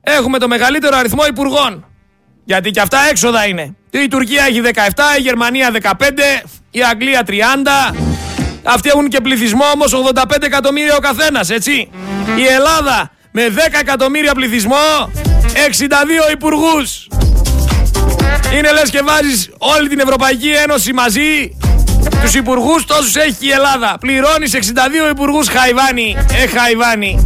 [0.00, 1.84] έχουμε το μεγαλύτερο αριθμό υπουργών.
[2.44, 3.74] Γιατί και αυτά έξοδα είναι.
[3.90, 7.94] Η Τουρκία έχει 17, η Γερμανία 15, η Αγγλία 30.
[8.64, 11.90] Αυτοί έχουν και πληθυσμό όμως 85 εκατομμύρια ο καθένας, έτσι.
[12.36, 15.10] Η Ελλάδα με 10 εκατομμύρια πληθυσμό,
[15.52, 17.08] 62 υπουργούς.
[18.54, 21.58] Είναι λες και βάζεις όλη την Ευρωπαϊκή Ένωση μαζί,
[22.22, 23.96] τους υπουργούς τόσους έχει η Ελλάδα.
[24.00, 27.24] Πληρώνεις 62 υπουργούς Χαϊβάνι, ε Χαϊβάνι.